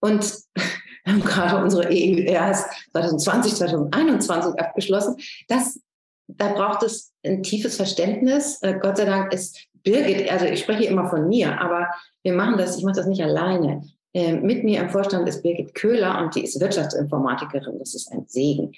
Und 0.00 0.32
wir 0.54 1.12
haben 1.12 1.24
gerade 1.24 1.62
unsere 1.62 1.88
EURs 1.88 2.64
2020, 2.92 3.54
2021 3.54 4.60
abgeschlossen. 4.60 5.16
Das, 5.48 5.80
da 6.26 6.52
braucht 6.52 6.82
es 6.82 7.12
ein 7.24 7.42
tiefes 7.42 7.76
Verständnis. 7.76 8.60
Äh, 8.62 8.78
Gott 8.80 8.96
sei 8.96 9.04
Dank 9.04 9.32
ist 9.32 9.58
Birgit, 9.82 10.30
also 10.30 10.46
ich 10.46 10.60
spreche 10.60 10.84
immer 10.84 11.08
von 11.08 11.28
mir, 11.28 11.60
aber 11.60 11.88
wir 12.24 12.32
machen 12.32 12.58
das, 12.58 12.76
ich 12.76 12.84
mache 12.84 12.96
das 12.96 13.06
nicht 13.06 13.22
alleine. 13.22 13.82
Äh, 14.12 14.32
mit 14.32 14.64
mir 14.64 14.80
im 14.80 14.90
Vorstand 14.90 15.28
ist 15.28 15.42
Birgit 15.42 15.74
Köhler 15.74 16.20
und 16.20 16.34
die 16.34 16.42
ist 16.42 16.60
Wirtschaftsinformatikerin. 16.60 17.78
Das 17.78 17.94
ist 17.94 18.10
ein 18.10 18.24
Segen, 18.26 18.72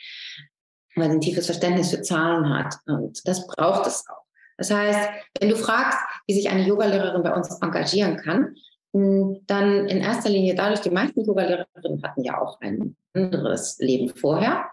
weil 0.96 1.10
sie 1.10 1.16
ein 1.16 1.20
tiefes 1.20 1.46
Verständnis 1.46 1.90
für 1.90 2.02
Zahlen 2.02 2.48
hat. 2.48 2.74
Und 2.86 3.26
das 3.26 3.46
braucht 3.46 3.86
es 3.86 4.04
auch. 4.08 4.24
Das 4.56 4.70
heißt, 4.72 5.10
wenn 5.40 5.50
du 5.50 5.56
fragst, 5.56 5.98
wie 6.26 6.34
sich 6.34 6.50
eine 6.50 6.66
Yogalehrerin 6.66 7.22
bei 7.22 7.32
uns 7.32 7.48
engagieren 7.62 8.16
kann, 8.16 8.56
hm, 8.92 9.42
dann 9.46 9.86
in 9.86 9.98
erster 9.98 10.30
Linie 10.30 10.54
dadurch, 10.54 10.80
die 10.80 10.90
meisten 10.90 11.24
Yogalehrerinnen 11.24 12.02
hatten 12.02 12.24
ja 12.24 12.40
auch 12.40 12.60
ein 12.60 12.96
anderes 13.14 13.78
Leben 13.78 14.08
vorher, 14.08 14.66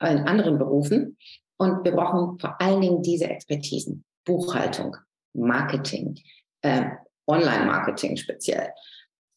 in 0.00 0.18
anderen 0.18 0.58
Berufen. 0.58 1.16
Und 1.56 1.84
wir 1.84 1.92
brauchen 1.92 2.38
vor 2.38 2.60
allen 2.60 2.80
Dingen 2.80 3.02
diese 3.02 3.28
Expertisen. 3.28 4.04
Buchhaltung, 4.24 4.96
Marketing, 5.34 6.18
äh, 6.62 6.86
Online-Marketing 7.26 8.16
speziell, 8.16 8.68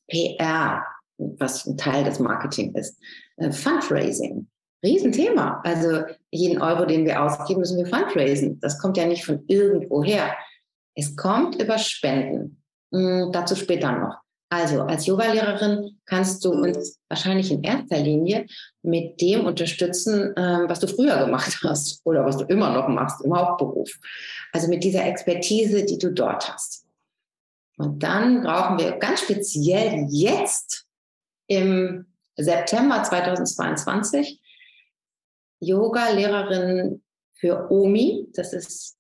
PR, 0.10 0.84
was 1.18 1.66
ein 1.66 1.78
Teil 1.78 2.04
des 2.04 2.20
Marketing 2.20 2.74
ist, 2.76 3.02
äh, 3.38 3.52
Fundraising, 3.52 4.48
Riesenthema. 4.88 5.62
Also 5.64 6.04
jeden 6.32 6.62
Euro, 6.62 6.86
den 6.86 7.06
wir 7.06 7.22
ausgeben, 7.22 7.60
müssen 7.60 7.78
wir 7.78 7.86
fundraisen. 7.86 8.60
Das 8.60 8.80
kommt 8.80 8.98
ja 8.98 9.06
nicht 9.06 9.26
von 9.26 9.44
irgendwoher. 9.48 10.36
Es 10.96 11.16
kommt 11.16 11.62
über 11.62 11.78
Spenden. 11.78 12.62
Hm, 12.94 13.32
dazu 13.32 13.56
später 13.56 13.92
noch. 13.92 14.16
Also 14.50 14.84
als 14.84 15.06
Yogalehrerin 15.06 16.00
kannst 16.06 16.46
du 16.46 16.52
uns 16.52 17.00
wahrscheinlich 17.10 17.52
in 17.52 17.64
erster 17.64 18.00
Linie 18.00 18.46
mit 18.82 19.20
dem 19.20 19.46
unterstützen, 19.46 20.34
ähm, 20.38 20.70
was 20.70 20.80
du 20.80 20.88
früher 20.88 21.26
gemacht 21.26 21.60
hast 21.64 22.00
oder 22.06 22.26
was 22.26 22.38
du 22.38 22.46
immer 22.46 22.74
noch 22.74 22.88
machst 22.88 23.24
im 23.26 23.36
Hauptberuf. 23.36 23.92
Also 24.54 24.70
mit 24.70 24.84
dieser 24.84 25.06
Expertise, 25.06 25.84
die 25.84 25.98
du 25.98 26.14
dort 26.14 26.52
hast. 26.52 26.86
Und 27.78 28.02
dann 28.02 28.42
brauchen 28.42 28.80
wir 28.80 28.94
ganz 28.94 29.22
speziell 29.22 30.08
jetzt 30.10 30.86
im 31.48 32.06
September 32.38 33.04
2022 33.04 34.40
Yoga-Lehrerin 35.60 37.04
für 37.34 37.70
OMI, 37.72 38.30
das 38.34 38.54
ist 38.54 38.98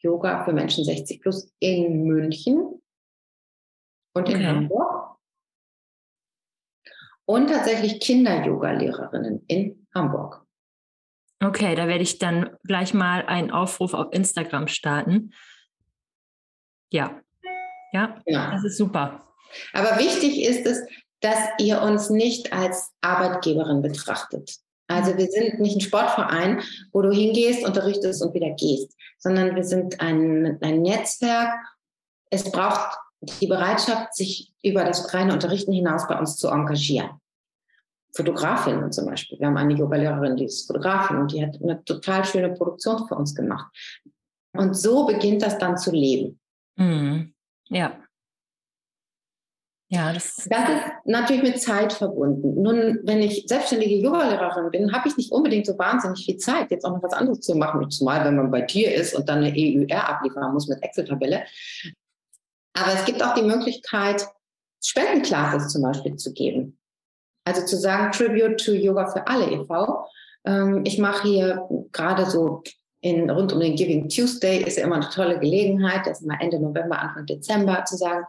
Yoga 0.00 0.44
für 0.44 0.52
Menschen 0.52 0.84
60 0.84 1.20
plus 1.20 1.52
in 1.58 2.04
München 2.04 2.82
und 4.14 4.28
in 4.28 4.36
okay. 4.36 4.46
Hamburg. 4.46 5.16
Und 7.26 7.48
tatsächlich 7.48 8.00
Kinder-Yoga-Lehrerinnen 8.00 9.44
in 9.46 9.86
Hamburg. 9.94 10.44
Okay, 11.42 11.74
da 11.74 11.86
werde 11.86 12.02
ich 12.02 12.18
dann 12.18 12.56
gleich 12.64 12.92
mal 12.92 13.24
einen 13.24 13.50
Aufruf 13.50 13.94
auf 13.94 14.12
Instagram 14.12 14.68
starten. 14.68 15.32
Ja, 16.90 17.22
ja, 17.92 18.20
ja. 18.26 18.50
das 18.50 18.64
ist 18.64 18.78
super. 18.78 19.26
Aber 19.72 19.98
wichtig 19.98 20.42
ist 20.42 20.66
es, 20.66 20.84
dass 21.20 21.38
ihr 21.58 21.82
uns 21.82 22.10
nicht 22.10 22.52
als 22.52 22.92
Arbeitgeberin 23.00 23.82
betrachtet. 23.82 24.58
Also 24.90 25.16
wir 25.16 25.30
sind 25.30 25.60
nicht 25.60 25.76
ein 25.76 25.80
Sportverein, 25.80 26.62
wo 26.92 27.00
du 27.00 27.12
hingehst, 27.12 27.64
unterrichtest 27.64 28.22
und 28.22 28.34
wieder 28.34 28.50
gehst, 28.50 28.96
sondern 29.18 29.54
wir 29.54 29.62
sind 29.62 30.00
ein, 30.00 30.58
ein 30.60 30.82
Netzwerk. 30.82 31.54
Es 32.28 32.50
braucht 32.50 32.98
die 33.20 33.46
Bereitschaft, 33.46 34.14
sich 34.16 34.52
über 34.64 34.82
das 34.82 35.14
reine 35.14 35.32
Unterrichten 35.32 35.72
hinaus 35.72 36.08
bei 36.08 36.18
uns 36.18 36.36
zu 36.36 36.48
engagieren. 36.48 37.10
Fotografinnen 38.16 38.90
zum 38.90 39.06
Beispiel. 39.06 39.38
Wir 39.38 39.46
haben 39.46 39.56
eine 39.56 39.74
Yoga-Lehrerin, 39.74 40.36
die 40.36 40.46
ist 40.46 40.66
Fotografin 40.66 41.18
und 41.18 41.32
die 41.32 41.46
hat 41.46 41.56
eine 41.62 41.84
total 41.84 42.24
schöne 42.24 42.52
Produktion 42.52 43.06
für 43.06 43.14
uns 43.14 43.32
gemacht. 43.32 43.72
Und 44.54 44.74
so 44.76 45.06
beginnt 45.06 45.42
das 45.42 45.56
dann 45.58 45.78
zu 45.78 45.92
leben. 45.92 46.40
Mhm. 46.74 47.32
Ja. 47.68 47.92
Ja, 49.92 50.12
das, 50.12 50.36
das 50.48 50.68
ist 50.68 50.84
natürlich 51.04 51.42
mit 51.42 51.60
Zeit 51.60 51.92
verbunden. 51.92 52.62
Nun, 52.62 53.00
wenn 53.02 53.20
ich 53.22 53.44
selbstständige 53.48 53.96
Yogalehrerin 53.96 54.70
bin, 54.70 54.92
habe 54.92 55.08
ich 55.08 55.16
nicht 55.16 55.32
unbedingt 55.32 55.66
so 55.66 55.76
wahnsinnig 55.76 56.24
viel 56.24 56.36
Zeit, 56.36 56.70
jetzt 56.70 56.84
auch 56.84 56.92
noch 56.92 57.02
was 57.02 57.12
anderes 57.12 57.40
zu 57.40 57.56
machen, 57.56 57.90
zumal 57.90 58.24
wenn 58.24 58.36
man 58.36 58.52
bei 58.52 58.60
dir 58.60 58.94
ist 58.94 59.16
und 59.16 59.28
dann 59.28 59.38
eine 59.38 59.52
EUR 59.52 60.08
abliefern 60.08 60.52
muss 60.52 60.68
mit 60.68 60.80
Excel-Tabelle. 60.80 61.42
Aber 62.74 62.92
es 62.94 63.04
gibt 63.04 63.20
auch 63.20 63.34
die 63.34 63.42
Möglichkeit, 63.42 64.28
Spendenclasses 64.80 65.72
zum 65.72 65.82
Beispiel 65.82 66.14
zu 66.14 66.32
geben. 66.32 66.78
Also 67.44 67.66
zu 67.66 67.76
sagen, 67.76 68.12
Tribute 68.12 68.64
to 68.64 68.70
Yoga 68.70 69.08
für 69.08 69.26
alle 69.26 69.50
e.V. 69.50 70.06
Ähm, 70.44 70.82
ich 70.84 70.98
mache 70.98 71.26
hier 71.26 71.68
gerade 71.90 72.30
so 72.30 72.62
in, 73.00 73.28
rund 73.28 73.52
um 73.52 73.58
den 73.58 73.74
Giving 73.74 74.08
Tuesday 74.08 74.62
ist 74.62 74.78
ja 74.78 74.84
immer 74.84 74.96
eine 74.96 75.08
tolle 75.08 75.40
Gelegenheit, 75.40 76.06
das 76.06 76.20
ist 76.20 76.24
immer 76.24 76.40
Ende 76.40 76.60
November, 76.60 77.00
Anfang 77.00 77.26
Dezember, 77.26 77.84
zu 77.86 77.96
sagen, 77.96 78.24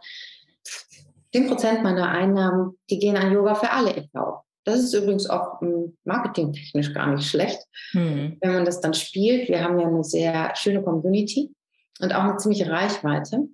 10 1.32 1.48
Prozent 1.48 1.82
meiner 1.82 2.08
Einnahmen, 2.08 2.78
die 2.90 2.98
gehen 2.98 3.16
an 3.16 3.32
Yoga 3.32 3.54
für 3.54 3.70
alle 3.70 3.96
e.V. 3.96 4.44
Das 4.64 4.78
ist 4.78 4.94
übrigens 4.94 5.28
auch 5.28 5.60
marketingtechnisch 6.04 6.94
gar 6.94 7.14
nicht 7.14 7.28
schlecht, 7.28 7.60
hm. 7.92 8.36
wenn 8.40 8.52
man 8.52 8.64
das 8.64 8.80
dann 8.80 8.94
spielt. 8.94 9.48
Wir 9.48 9.64
haben 9.64 9.78
ja 9.80 9.88
eine 9.88 10.04
sehr 10.04 10.54
schöne 10.54 10.82
Community 10.82 11.52
und 12.00 12.14
auch 12.14 12.22
eine 12.22 12.36
ziemliche 12.36 12.70
Reichweite. 12.70 13.48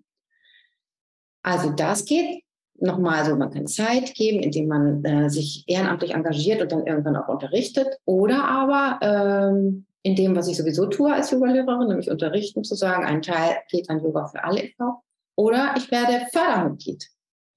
Also 1.43 1.71
das 1.71 2.05
geht 2.05 2.43
nochmal 2.81 3.25
so, 3.25 3.37
man 3.37 3.51
kann 3.51 3.67
Zeit 3.67 4.15
geben, 4.15 4.41
indem 4.41 4.69
man 4.69 5.05
äh, 5.05 5.31
sich 5.31 5.65
ehrenamtlich 5.67 6.13
engagiert 6.13 6.61
und 6.61 6.73
dann 6.73 6.87
irgendwann 6.87 7.17
auch 7.17 7.29
unterrichtet. 7.29 7.89
Oder 8.05 8.45
aber 8.45 8.99
ähm, 9.01 9.87
in 10.03 10.15
dem, 10.15 10.37
was 10.37 10.49
ich 10.49 10.57
sowieso 10.57 10.87
tue 10.87 11.13
als 11.13 11.31
Yogalehrerin, 11.31 11.89
nämlich 11.89 12.11
unterrichten, 12.11 12.65
zu 12.65 12.75
sagen, 12.75 13.05
ein 13.05 13.23
Teil 13.23 13.57
geht 13.71 13.89
an 13.89 14.03
Yoga 14.03 14.27
für 14.27 14.45
alle 14.45 14.63
e.V. 14.63 15.03
Oder 15.37 15.75
ich 15.77 15.91
werde 15.91 16.27
Fördermitglied 16.33 17.09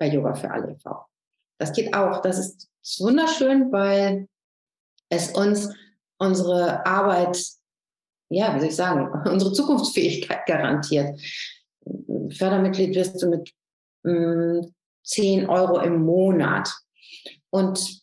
bei 0.01 0.07
Yoga 0.07 0.33
für 0.33 0.49
alle 0.49 0.71
e.V. 0.71 1.05
Das 1.59 1.73
geht 1.73 1.93
auch. 1.93 2.23
Das 2.23 2.39
ist 2.39 2.71
wunderschön, 2.99 3.71
weil 3.71 4.27
es 5.09 5.31
uns 5.31 5.69
unsere 6.17 6.83
Arbeit, 6.87 7.39
ja, 8.29 8.55
wie 8.55 8.59
soll 8.59 8.69
ich 8.69 8.75
sagen, 8.75 9.11
unsere 9.31 9.53
Zukunftsfähigkeit 9.53 10.47
garantiert. 10.47 11.21
Fördermitglied 12.31 12.95
wirst 12.95 13.21
du 13.21 13.29
mit 13.29 13.53
mh, 14.03 14.61
mm, 14.61 14.73
10 15.03 15.49
Euro 15.49 15.79
im 15.81 16.03
Monat. 16.03 16.73
Und 17.51 18.01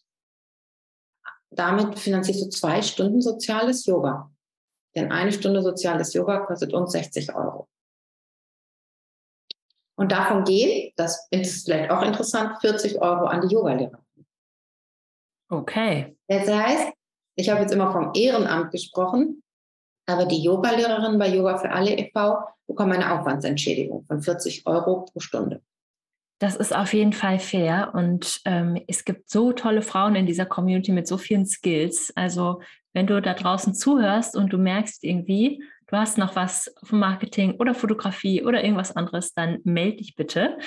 damit 1.51 1.99
finanzierst 1.99 2.43
du 2.43 2.49
zwei 2.51 2.81
Stunden 2.81 3.21
soziales 3.21 3.87
Yoga. 3.87 4.31
Denn 4.95 5.11
eine 5.11 5.33
Stunde 5.33 5.63
soziales 5.63 6.15
Yoga 6.15 6.47
kostet 6.47 6.73
uns 6.73 6.93
60 6.93 7.35
Euro. 7.35 7.69
Und 9.99 10.13
davon 10.13 10.45
gehen, 10.45 10.93
das 10.95 11.27
ist 11.33 11.65
vielleicht 11.65 11.91
auch 11.91 12.03
interessant, 12.03 12.61
40 12.61 13.03
Euro 13.03 13.27
an 13.27 13.41
die 13.47 13.53
Yogalehrer. 13.53 13.99
Okay. 15.51 16.17
Das 16.29 16.49
heißt, 16.49 16.93
ich 17.35 17.51
habe 17.51 17.63
jetzt 17.63 17.73
immer 17.73 17.91
vom 17.91 18.13
Ehrenamt 18.15 18.71
gesprochen, 18.71 19.43
aber 20.07 20.27
die 20.27 20.41
Yogalehrerinnen 20.41 21.19
bei 21.19 21.29
Yoga 21.29 21.59
für 21.59 21.71
alle 21.71 21.99
e.V. 21.99 22.39
bekommen 22.69 22.93
eine 22.93 23.13
Aufwandsentschädigung 23.13 24.05
von 24.05 24.23
40 24.23 24.67
Euro 24.67 25.05
pro 25.05 25.19
Stunde. 25.19 25.63
Das 26.41 26.55
ist 26.55 26.75
auf 26.75 26.95
jeden 26.95 27.13
Fall 27.13 27.41
fair 27.41 27.91
und 27.93 28.41
ähm, 28.45 28.81
es 28.87 29.05
gibt 29.05 29.29
so 29.29 29.53
tolle 29.53 29.83
Frauen 29.83 30.15
in 30.15 30.27
dieser 30.27 30.47
Community 30.47 30.93
mit 30.93 31.09
so 31.09 31.19
vielen 31.19 31.47
Skills. 31.47 32.13
Also 32.15 32.61
wenn 32.93 33.09
du 33.09 33.21
da 33.21 33.35
draußen 33.35 33.75
zuhörst 33.75 34.37
und 34.37 34.53
du 34.53 34.59
merkst 34.59 35.03
irgendwie, 35.03 35.61
du 35.89 35.97
hast 35.97 36.19
noch 36.19 36.37
was 36.37 36.73
vom 36.85 37.01
Marketing 37.01 37.57
oder 37.59 37.75
Fotografie 37.75 38.45
oder 38.45 38.63
irgendwas 38.63 38.95
anderes, 38.97 39.35
dann 39.35 39.59
melde 39.65 39.99
dich 39.99 40.15
bitte, 40.15 40.59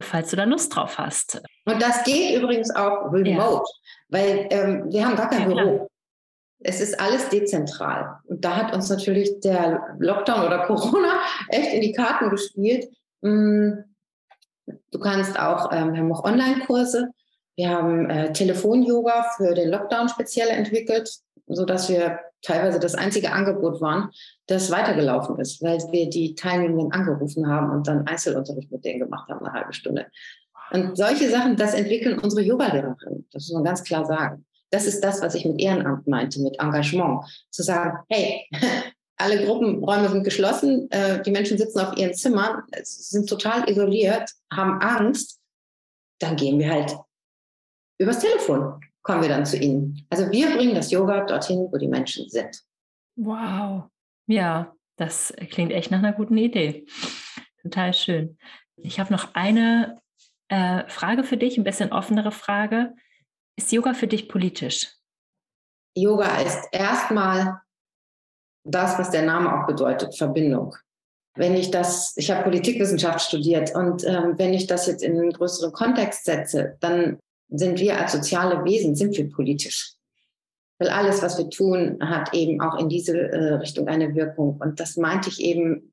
falls 0.00 0.30
du 0.30 0.36
da 0.36 0.44
Lust 0.44 0.74
drauf 0.74 0.98
hast. 0.98 1.42
Und 1.66 1.82
das 1.82 2.04
geht 2.04 2.40
übrigens 2.40 2.74
auch 2.74 3.12
remote, 3.12 3.34
ja. 3.34 3.62
weil 4.08 4.46
ähm, 4.50 4.84
wir 4.90 5.04
haben 5.04 5.16
gar 5.16 5.28
kein 5.28 5.42
ja, 5.42 5.46
Büro. 5.46 5.76
Klar. 5.76 5.86
Es 6.60 6.80
ist 6.80 6.98
alles 6.98 7.28
dezentral. 7.28 8.18
Und 8.24 8.44
da 8.44 8.56
hat 8.56 8.74
uns 8.74 8.90
natürlich 8.90 9.40
der 9.40 9.96
Lockdown 9.98 10.46
oder 10.46 10.58
Corona 10.66 11.20
echt 11.48 11.72
in 11.72 11.82
die 11.82 11.92
Karten 11.92 12.30
gespielt. 12.30 12.88
Mm, 13.20 13.72
du 14.66 14.98
kannst 14.98 15.38
auch, 15.38 15.70
ähm, 15.72 15.92
wir 15.92 16.00
haben 16.00 16.12
auch 16.12 16.24
Online-Kurse. 16.24 17.10
Wir 17.56 17.70
haben 17.70 18.08
äh, 18.08 18.32
Telefon-Yoga 18.32 19.32
für 19.36 19.54
den 19.54 19.70
Lockdown 19.70 20.08
speziell 20.08 20.48
entwickelt, 20.48 21.10
sodass 21.48 21.88
wir 21.88 22.18
teilweise 22.42 22.78
das 22.78 22.94
einzige 22.94 23.32
Angebot 23.32 23.80
waren, 23.80 24.10
das 24.46 24.70
weitergelaufen 24.70 25.38
ist, 25.38 25.62
weil 25.62 25.78
wir 25.90 26.08
die 26.08 26.34
Teilnehmenden 26.34 26.92
angerufen 26.92 27.48
haben 27.48 27.70
und 27.70 27.86
dann 27.88 28.06
Einzelunterricht 28.06 28.70
mit 28.70 28.84
denen 28.84 29.00
gemacht 29.00 29.28
haben, 29.28 29.44
eine 29.44 29.52
halbe 29.52 29.72
Stunde. 29.72 30.06
Und 30.70 30.96
solche 30.96 31.30
Sachen, 31.30 31.56
das 31.56 31.74
entwickeln 31.74 32.18
unsere 32.18 32.42
Yoga-Lehrerinnen. 32.42 33.26
Das 33.32 33.48
muss 33.48 33.54
man 33.54 33.64
ganz 33.64 33.82
klar 33.82 34.04
sagen. 34.04 34.44
Das 34.70 34.86
ist 34.86 35.02
das, 35.02 35.22
was 35.22 35.34
ich 35.34 35.46
mit 35.46 35.60
Ehrenamt 35.60 36.06
meinte, 36.06 36.40
mit 36.42 36.60
Engagement. 36.60 37.24
Zu 37.50 37.62
sagen, 37.62 37.98
hey, 38.08 38.46
alle 39.16 39.44
Gruppenräume 39.44 40.08
sind 40.10 40.24
geschlossen, 40.24 40.90
äh, 40.90 41.22
die 41.22 41.30
Menschen 41.30 41.58
sitzen 41.58 41.80
auf 41.80 41.96
ihren 41.96 42.14
Zimmern, 42.14 42.62
sind 42.82 43.28
total 43.28 43.68
isoliert, 43.68 44.30
haben 44.52 44.80
Angst, 44.80 45.40
dann 46.20 46.36
gehen 46.36 46.58
wir 46.58 46.70
halt 46.70 46.96
übers 47.98 48.20
Telefon, 48.20 48.80
kommen 49.08 49.22
wir 49.22 49.30
dann 49.30 49.46
zu 49.46 49.56
ihnen. 49.56 50.06
Also 50.10 50.30
wir 50.30 50.54
bringen 50.54 50.74
das 50.74 50.90
Yoga 50.90 51.24
dorthin, 51.24 51.66
wo 51.72 51.78
die 51.78 51.88
Menschen 51.88 52.28
sind. 52.28 52.62
Wow. 53.16 53.84
Ja, 54.26 54.74
das 54.96 55.32
klingt 55.48 55.72
echt 55.72 55.90
nach 55.90 56.00
einer 56.00 56.12
guten 56.12 56.36
Idee. 56.36 56.84
Total 57.62 57.94
schön. 57.94 58.36
Ich 58.76 59.00
habe 59.00 59.10
noch 59.10 59.34
eine 59.34 59.98
äh, 60.48 60.86
Frage 60.88 61.24
für 61.24 61.38
dich, 61.38 61.56
ein 61.56 61.64
bisschen 61.64 61.90
offenere 61.90 62.32
Frage. 62.32 62.92
Ist 63.56 63.72
Yoga 63.72 63.94
für 63.94 64.08
dich 64.08 64.28
politisch? 64.28 64.92
Yoga 65.96 66.42
ist 66.42 66.68
erstmal 66.70 67.62
das, 68.62 68.98
was 68.98 69.10
der 69.10 69.22
Name 69.22 69.58
auch 69.58 69.66
bedeutet, 69.66 70.18
Verbindung. 70.18 70.76
Wenn 71.34 71.54
ich 71.54 71.70
das, 71.70 72.12
ich 72.18 72.30
habe 72.30 72.42
Politikwissenschaft 72.42 73.22
studiert 73.22 73.74
und 73.74 74.04
ähm, 74.04 74.34
wenn 74.36 74.52
ich 74.52 74.66
das 74.66 74.86
jetzt 74.86 75.02
in 75.02 75.18
einen 75.18 75.32
größeren 75.32 75.72
Kontext 75.72 76.26
setze, 76.26 76.76
dann 76.80 77.18
sind 77.50 77.80
wir 77.80 77.98
als 77.98 78.12
soziale 78.12 78.64
Wesen, 78.64 78.94
sind 78.94 79.16
wir 79.16 79.30
politisch. 79.30 79.94
Weil 80.78 80.90
alles, 80.90 81.22
was 81.22 81.38
wir 81.38 81.50
tun, 81.50 81.98
hat 82.00 82.32
eben 82.34 82.60
auch 82.60 82.78
in 82.78 82.88
diese 82.88 83.18
äh, 83.18 83.54
Richtung 83.54 83.88
eine 83.88 84.14
Wirkung. 84.14 84.58
Und 84.60 84.78
das 84.78 84.96
meinte 84.96 85.28
ich 85.28 85.40
eben 85.40 85.92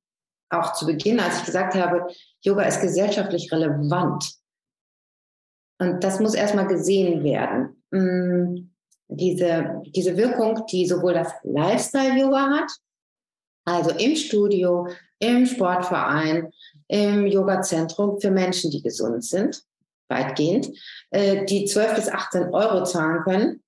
auch 0.49 0.73
zu 0.73 0.85
Beginn, 0.85 1.19
als 1.19 1.39
ich 1.39 1.45
gesagt 1.45 1.75
habe, 1.75 2.07
Yoga 2.41 2.63
ist 2.63 2.81
gesellschaftlich 2.81 3.51
relevant. 3.51 4.35
Und 5.79 6.03
das 6.03 6.19
muss 6.19 6.35
erstmal 6.35 6.67
gesehen 6.67 7.23
werden. 7.23 7.81
Mm, 7.91 8.69
diese, 9.07 9.81
diese 9.87 10.17
Wirkung, 10.17 10.65
die 10.67 10.85
sowohl 10.85 11.13
das 11.13 11.31
Lifestyle-Yoga 11.43 12.49
hat, 12.59 12.71
also 13.65 13.91
im 13.91 14.15
Studio, 14.15 14.87
im 15.19 15.45
Sportverein, 15.45 16.51
im 16.87 17.25
Yoga-Zentrum 17.25 18.19
für 18.19 18.31
Menschen, 18.31 18.69
die 18.69 18.81
gesund 18.81 19.23
sind, 19.23 19.63
weitgehend, 20.09 20.69
äh, 21.11 21.45
die 21.45 21.65
12 21.65 21.95
bis 21.95 22.09
18 22.09 22.53
Euro 22.53 22.83
zahlen 22.83 23.23
können 23.23 23.63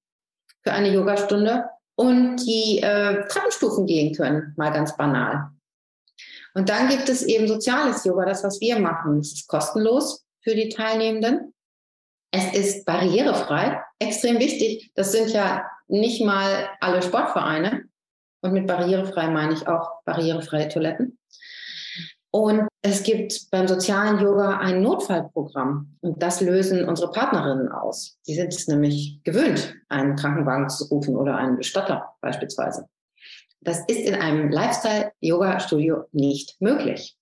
für 0.63 0.73
eine 0.73 0.93
Yogastunde 0.93 1.65
und 1.95 2.37
die 2.37 2.79
äh, 2.81 3.27
Treppenstufen 3.27 3.85
gehen 3.85 4.15
können, 4.15 4.53
mal 4.57 4.71
ganz 4.71 4.95
banal. 4.95 5.49
Und 6.53 6.69
dann 6.69 6.89
gibt 6.89 7.07
es 7.09 7.23
eben 7.23 7.47
soziales 7.47 8.03
Yoga, 8.03 8.25
das, 8.25 8.43
was 8.43 8.59
wir 8.61 8.79
machen. 8.79 9.19
Es 9.19 9.33
ist 9.33 9.47
kostenlos 9.47 10.25
für 10.41 10.55
die 10.55 10.69
Teilnehmenden. 10.69 11.53
Es 12.31 12.53
ist 12.53 12.85
barrierefrei, 12.85 13.81
extrem 13.99 14.39
wichtig. 14.39 14.91
Das 14.95 15.11
sind 15.11 15.29
ja 15.29 15.69
nicht 15.87 16.23
mal 16.23 16.69
alle 16.79 17.01
Sportvereine. 17.01 17.85
Und 18.41 18.53
mit 18.53 18.67
barrierefrei 18.67 19.29
meine 19.29 19.53
ich 19.53 19.67
auch 19.67 20.03
barrierefreie 20.03 20.67
Toiletten. 20.67 21.17
Und 22.31 22.67
es 22.87 23.03
gibt 23.03 23.49
beim 23.51 23.67
sozialen 23.67 24.19
Yoga 24.19 24.57
ein 24.59 24.81
Notfallprogramm. 24.81 25.97
Und 26.01 26.21
das 26.21 26.41
lösen 26.41 26.87
unsere 26.87 27.11
Partnerinnen 27.11 27.69
aus. 27.69 28.19
Die 28.27 28.35
sind 28.35 28.53
es 28.53 28.67
nämlich 28.67 29.21
gewöhnt, 29.23 29.75
einen 29.89 30.15
Krankenwagen 30.15 30.69
zu 30.69 30.85
rufen 30.85 31.15
oder 31.15 31.35
einen 31.37 31.57
Bestatter 31.57 32.15
beispielsweise. 32.21 32.87
Das 33.61 33.79
ist 33.87 34.07
in 34.07 34.15
einem 34.15 34.49
Lifestyle-Yoga-Studio 34.51 36.05
nicht 36.11 36.55
möglich. 36.61 37.17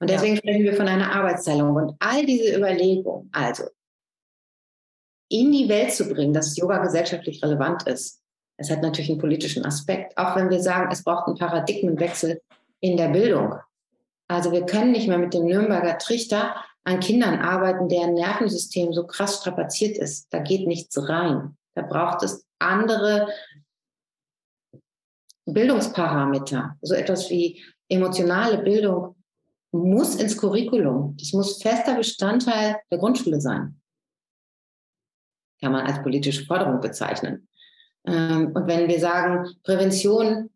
Und 0.00 0.10
deswegen 0.10 0.34
ja. 0.34 0.38
sprechen 0.38 0.62
wir 0.62 0.74
von 0.74 0.88
einer 0.88 1.12
Arbeitsteilung. 1.14 1.74
Und 1.74 1.96
all 1.98 2.24
diese 2.24 2.56
Überlegungen, 2.56 3.28
also 3.32 3.64
in 5.28 5.52
die 5.52 5.68
Welt 5.68 5.92
zu 5.92 6.08
bringen, 6.08 6.32
dass 6.32 6.56
Yoga 6.56 6.78
gesellschaftlich 6.78 7.42
relevant 7.42 7.86
ist. 7.86 8.22
Es 8.56 8.70
hat 8.70 8.82
natürlich 8.82 9.10
einen 9.10 9.20
politischen 9.20 9.64
Aspekt, 9.64 10.16
auch 10.16 10.36
wenn 10.36 10.50
wir 10.50 10.60
sagen, 10.60 10.90
es 10.90 11.04
braucht 11.04 11.26
einen 11.26 11.36
Paradigmenwechsel 11.36 12.40
in 12.80 12.96
der 12.96 13.08
Bildung. 13.08 13.54
Also 14.28 14.52
wir 14.52 14.66
können 14.66 14.92
nicht 14.92 15.08
mehr 15.08 15.18
mit 15.18 15.34
dem 15.34 15.46
Nürnberger 15.46 15.98
Trichter 15.98 16.54
an 16.84 17.00
Kindern 17.00 17.40
arbeiten, 17.40 17.88
deren 17.88 18.14
Nervensystem 18.14 18.92
so 18.92 19.06
krass 19.06 19.38
strapaziert 19.40 19.98
ist. 19.98 20.32
Da 20.32 20.38
geht 20.40 20.66
nichts 20.66 20.96
rein. 21.08 21.56
Da 21.74 21.82
braucht 21.82 22.22
es 22.22 22.46
andere 22.58 23.28
Bildungsparameter. 25.46 26.76
So 26.82 26.94
etwas 26.94 27.30
wie 27.30 27.62
emotionale 27.88 28.58
Bildung 28.58 29.16
muss 29.72 30.16
ins 30.16 30.36
Curriculum. 30.36 31.16
Das 31.18 31.32
muss 31.32 31.62
fester 31.62 31.94
Bestandteil 31.94 32.76
der 32.90 32.98
Grundschule 32.98 33.40
sein 33.40 33.78
kann 35.60 35.72
man 35.72 35.86
als 35.86 36.02
politische 36.02 36.44
Forderung 36.44 36.80
bezeichnen. 36.80 37.48
Ähm, 38.06 38.52
und 38.54 38.66
wenn 38.66 38.88
wir 38.88 39.00
sagen, 39.00 39.48
Prävention 39.64 40.50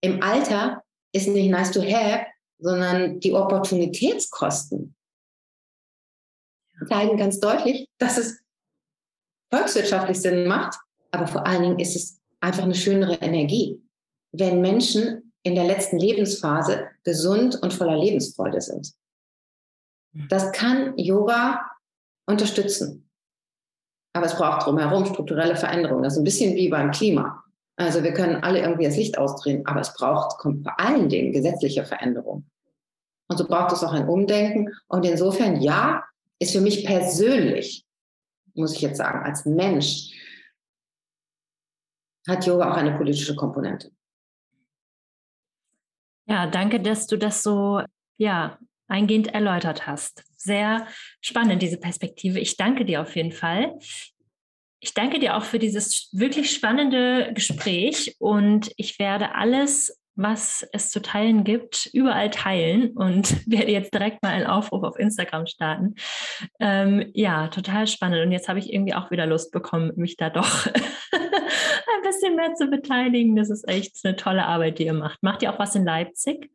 im 0.00 0.22
Alter 0.22 0.82
ist 1.12 1.28
nicht 1.28 1.50
nice 1.50 1.70
to 1.70 1.80
have, 1.80 2.26
sondern 2.58 3.20
die 3.20 3.32
Opportunitätskosten 3.32 4.94
zeigen 6.88 7.16
ganz 7.16 7.40
deutlich, 7.40 7.88
dass 7.98 8.18
es 8.18 8.40
volkswirtschaftlich 9.52 10.20
Sinn 10.20 10.46
macht, 10.46 10.78
aber 11.10 11.26
vor 11.26 11.46
allen 11.46 11.62
Dingen 11.62 11.78
ist 11.78 11.94
es 11.94 12.20
einfach 12.40 12.64
eine 12.64 12.74
schönere 12.74 13.14
Energie, 13.14 13.80
wenn 14.32 14.60
Menschen 14.60 15.32
in 15.44 15.54
der 15.54 15.64
letzten 15.64 15.98
Lebensphase 15.98 16.88
gesund 17.04 17.56
und 17.62 17.72
voller 17.72 17.96
Lebensfreude 17.96 18.60
sind. 18.60 18.92
Das 20.28 20.52
kann 20.52 20.96
Yoga 20.96 21.60
unterstützen. 22.26 23.10
Aber 24.14 24.26
es 24.26 24.36
braucht 24.36 24.66
drumherum 24.66 25.06
strukturelle 25.06 25.56
Veränderungen. 25.56 26.04
Das 26.04 26.14
ist 26.14 26.20
ein 26.20 26.24
bisschen 26.24 26.54
wie 26.54 26.68
beim 26.68 26.92
Klima. 26.92 27.43
Also 27.76 28.02
wir 28.02 28.12
können 28.12 28.36
alle 28.36 28.60
irgendwie 28.60 28.84
das 28.84 28.96
Licht 28.96 29.18
ausdrehen, 29.18 29.66
aber 29.66 29.80
es 29.80 29.94
braucht 29.94 30.40
vor 30.40 30.80
allen 30.80 31.08
Dingen 31.08 31.32
gesetzliche 31.32 31.84
Veränderungen. 31.84 32.48
Und 33.28 33.38
so 33.38 33.46
braucht 33.46 33.72
es 33.72 33.82
auch 33.82 33.92
ein 33.92 34.08
Umdenken. 34.08 34.72
Und 34.86 35.04
insofern, 35.04 35.60
ja, 35.60 36.04
ist 36.38 36.52
für 36.52 36.60
mich 36.60 36.84
persönlich, 36.84 37.84
muss 38.54 38.74
ich 38.74 38.80
jetzt 38.80 38.98
sagen, 38.98 39.24
als 39.24 39.44
Mensch, 39.44 40.12
hat 42.28 42.46
Yoga 42.46 42.70
auch 42.70 42.76
eine 42.76 42.96
politische 42.96 43.34
Komponente. 43.34 43.90
Ja, 46.26 46.46
danke, 46.46 46.80
dass 46.80 47.06
du 47.06 47.18
das 47.18 47.42
so 47.42 47.82
ja, 48.16 48.58
eingehend 48.88 49.28
erläutert 49.34 49.86
hast. 49.86 50.24
Sehr 50.36 50.86
spannend, 51.20 51.60
diese 51.60 51.78
Perspektive. 51.78 52.38
Ich 52.38 52.56
danke 52.56 52.84
dir 52.84 53.02
auf 53.02 53.14
jeden 53.16 53.32
Fall. 53.32 53.78
Ich 54.84 54.92
danke 54.92 55.18
dir 55.18 55.34
auch 55.34 55.44
für 55.44 55.58
dieses 55.58 56.10
wirklich 56.12 56.52
spannende 56.52 57.32
Gespräch 57.32 58.16
und 58.18 58.70
ich 58.76 58.98
werde 58.98 59.34
alles, 59.34 59.98
was 60.14 60.62
es 60.74 60.90
zu 60.90 61.00
teilen 61.00 61.42
gibt, 61.42 61.88
überall 61.94 62.28
teilen 62.28 62.90
und 62.90 63.34
werde 63.50 63.72
jetzt 63.72 63.94
direkt 63.94 64.22
mal 64.22 64.32
einen 64.32 64.46
Aufruf 64.46 64.82
auf 64.82 64.98
Instagram 64.98 65.46
starten. 65.46 65.94
Ähm, 66.60 67.10
ja, 67.14 67.48
total 67.48 67.86
spannend. 67.86 68.26
Und 68.26 68.30
jetzt 68.30 68.46
habe 68.50 68.58
ich 68.58 68.70
irgendwie 68.70 68.92
auch 68.92 69.10
wieder 69.10 69.24
Lust 69.24 69.52
bekommen, 69.52 69.90
mich 69.96 70.18
da 70.18 70.28
doch 70.28 70.66
ein 71.12 72.02
bisschen 72.02 72.36
mehr 72.36 72.52
zu 72.52 72.66
beteiligen. 72.66 73.36
Das 73.36 73.48
ist 73.48 73.66
echt 73.66 73.96
eine 74.04 74.16
tolle 74.16 74.44
Arbeit, 74.44 74.78
die 74.78 74.84
ihr 74.84 74.92
macht. 74.92 75.22
Macht 75.22 75.42
ihr 75.42 75.50
auch 75.50 75.58
was 75.58 75.74
in 75.74 75.86
Leipzig? 75.86 76.50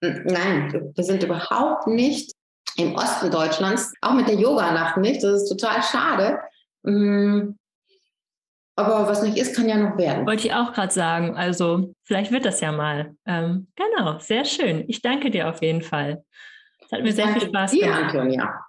Nein, 0.00 0.92
wir 0.94 1.04
sind 1.04 1.24
überhaupt 1.24 1.88
nicht 1.88 2.30
im 2.76 2.94
Osten 2.94 3.32
Deutschlands, 3.32 3.92
auch 4.02 4.14
mit 4.14 4.28
der 4.28 4.36
Yoga-Nacht 4.36 4.98
nicht. 4.98 5.24
Das 5.24 5.42
ist 5.42 5.48
total 5.48 5.82
schade. 5.82 6.38
Mm, 6.86 7.56
aber 8.76 9.08
was 9.08 9.22
nicht 9.22 9.38
ist, 9.38 9.56
kann 9.56 9.68
ja 9.68 9.76
noch 9.76 9.96
werden. 9.96 10.26
Wollte 10.26 10.46
ich 10.46 10.54
auch 10.54 10.72
gerade 10.72 10.92
sagen. 10.92 11.36
Also 11.36 11.94
vielleicht 12.04 12.30
wird 12.30 12.44
das 12.44 12.60
ja 12.60 12.72
mal. 12.72 13.16
Ähm, 13.26 13.68
genau, 13.74 14.18
sehr 14.18 14.44
schön. 14.44 14.84
Ich 14.86 15.00
danke 15.00 15.30
dir 15.30 15.48
auf 15.48 15.62
jeden 15.62 15.82
Fall. 15.82 16.22
Es 16.84 16.92
hat 16.92 17.02
mir 17.02 17.12
sehr 17.12 17.28
viel 17.28 17.48
Spaß 17.48 17.70
dir, 17.70 17.86
gemacht. 17.86 18.14
Antonia. 18.14 18.60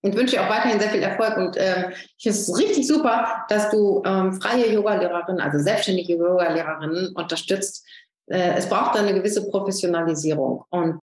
Und 0.00 0.16
wünsche 0.16 0.36
dir 0.36 0.42
auch 0.42 0.50
weiterhin 0.50 0.80
sehr 0.80 0.90
viel 0.90 1.02
Erfolg. 1.02 1.36
Und 1.36 1.56
ähm, 1.58 1.92
ich 2.16 2.22
finde 2.22 2.38
es 2.38 2.58
richtig 2.58 2.86
super, 2.86 3.44
dass 3.48 3.70
du 3.70 4.02
ähm, 4.06 4.32
freie 4.32 4.72
Yoga-Lehrerin, 4.72 5.40
also 5.40 5.58
selbstständige 5.58 6.16
Yoga-Lehrerin 6.16 7.12
unterstützt, 7.14 7.86
äh, 8.26 8.54
es 8.56 8.68
braucht 8.68 8.96
eine 8.96 9.12
gewisse 9.12 9.48
Professionalisierung. 9.50 10.64
Und 10.70 11.00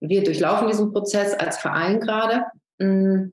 wir 0.00 0.22
durchlaufen 0.22 0.68
diesen 0.68 0.92
Prozess 0.92 1.34
als 1.34 1.58
Verein 1.58 2.00
gerade. 2.00 2.44
Mm. 2.78 3.32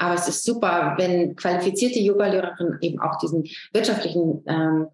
Aber 0.00 0.14
es 0.14 0.26
ist 0.26 0.44
super, 0.44 0.94
wenn 0.96 1.36
qualifizierte 1.36 2.00
Yoga-Lehrerinnen 2.00 2.78
eben 2.80 3.00
auch 3.00 3.18
diesen 3.18 3.44
wirtschaftlichen 3.72 4.42
ähm, 4.46 4.86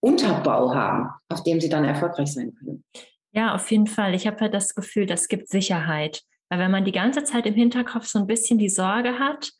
Unterbau 0.00 0.74
haben, 0.74 1.10
auf 1.28 1.44
dem 1.44 1.60
sie 1.60 1.68
dann 1.68 1.84
erfolgreich 1.84 2.32
sein 2.32 2.52
können. 2.58 2.84
Ja, 3.30 3.54
auf 3.54 3.70
jeden 3.70 3.86
Fall. 3.86 4.14
Ich 4.16 4.26
habe 4.26 4.40
halt 4.40 4.52
das 4.52 4.74
Gefühl, 4.74 5.06
das 5.06 5.28
gibt 5.28 5.48
Sicherheit. 5.48 6.22
Weil 6.48 6.58
wenn 6.58 6.72
man 6.72 6.84
die 6.84 6.92
ganze 6.92 7.22
Zeit 7.22 7.46
im 7.46 7.54
Hinterkopf 7.54 8.06
so 8.06 8.18
ein 8.18 8.26
bisschen 8.26 8.58
die 8.58 8.68
Sorge 8.68 9.20
hat, 9.20 9.52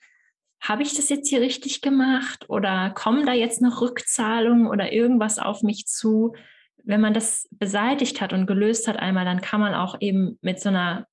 habe 0.61 0.83
ich 0.83 0.95
das 0.97 1.11
jetzt 1.11 1.29
hier 1.29 1.41
richtig 1.41 1.81
gemacht 1.81 2.47
oder 2.49 2.91
kommen 2.91 3.25
da 3.25 3.35
jetzt 3.35 3.63
noch 3.63 3.81
Rückzahlungen 3.81 4.67
oder 4.67 4.93
irgendwas 4.93 5.39
auf 5.39 5.63
mich 5.63 5.87
zu? 5.87 6.35
Wenn 6.83 7.01
man 7.01 7.15
das 7.15 7.47
beseitigt 7.53 8.21
hat 8.21 8.33
und 8.33 8.47
gelöst 8.47 8.89
hat 8.89 8.97
einmal, 8.97 9.25
dann 9.25 9.41
kann 9.41 9.61
man 9.61 9.75
auch 9.75 9.97
eben 10.01 10.39
mit 10.41 10.61
so 10.61 10.71
einer 10.71 11.07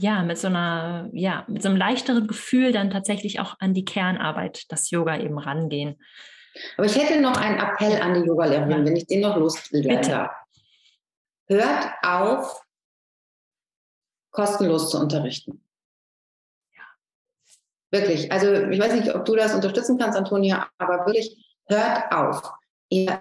ja, 0.00 0.22
mit 0.22 0.38
so 0.38 0.46
einer, 0.46 1.10
ja, 1.12 1.44
mit 1.46 1.62
so 1.62 1.68
einem 1.68 1.76
leichteren 1.76 2.26
Gefühl 2.26 2.72
dann 2.72 2.90
tatsächlich 2.90 3.38
auch 3.38 3.56
an 3.60 3.74
die 3.74 3.84
Kernarbeit, 3.84 4.64
das 4.72 4.90
Yoga 4.90 5.18
eben 5.18 5.38
rangehen. 5.38 6.00
Aber 6.76 6.86
ich 6.86 6.96
hätte 6.96 7.20
noch 7.20 7.36
einen 7.36 7.58
Appell 7.58 8.00
an 8.00 8.14
die 8.14 8.26
Yogalehrerin, 8.26 8.84
wenn 8.84 8.96
ich 8.96 9.06
den 9.06 9.20
noch 9.20 9.36
loswerde. 9.36 10.30
Hört 11.48 11.92
auf, 12.02 12.62
kostenlos 14.30 14.90
zu 14.90 14.98
unterrichten. 14.98 15.64
Ja. 16.74 16.82
Wirklich. 17.90 18.32
Also 18.32 18.52
ich 18.52 18.80
weiß 18.80 18.94
nicht, 18.94 19.14
ob 19.14 19.24
du 19.26 19.36
das 19.36 19.54
unterstützen 19.54 19.98
kannst, 19.98 20.16
Antonia, 20.16 20.68
aber 20.78 21.04
wirklich, 21.06 21.54
hört 21.66 22.10
auf. 22.12 22.52
Ihr 22.88 23.12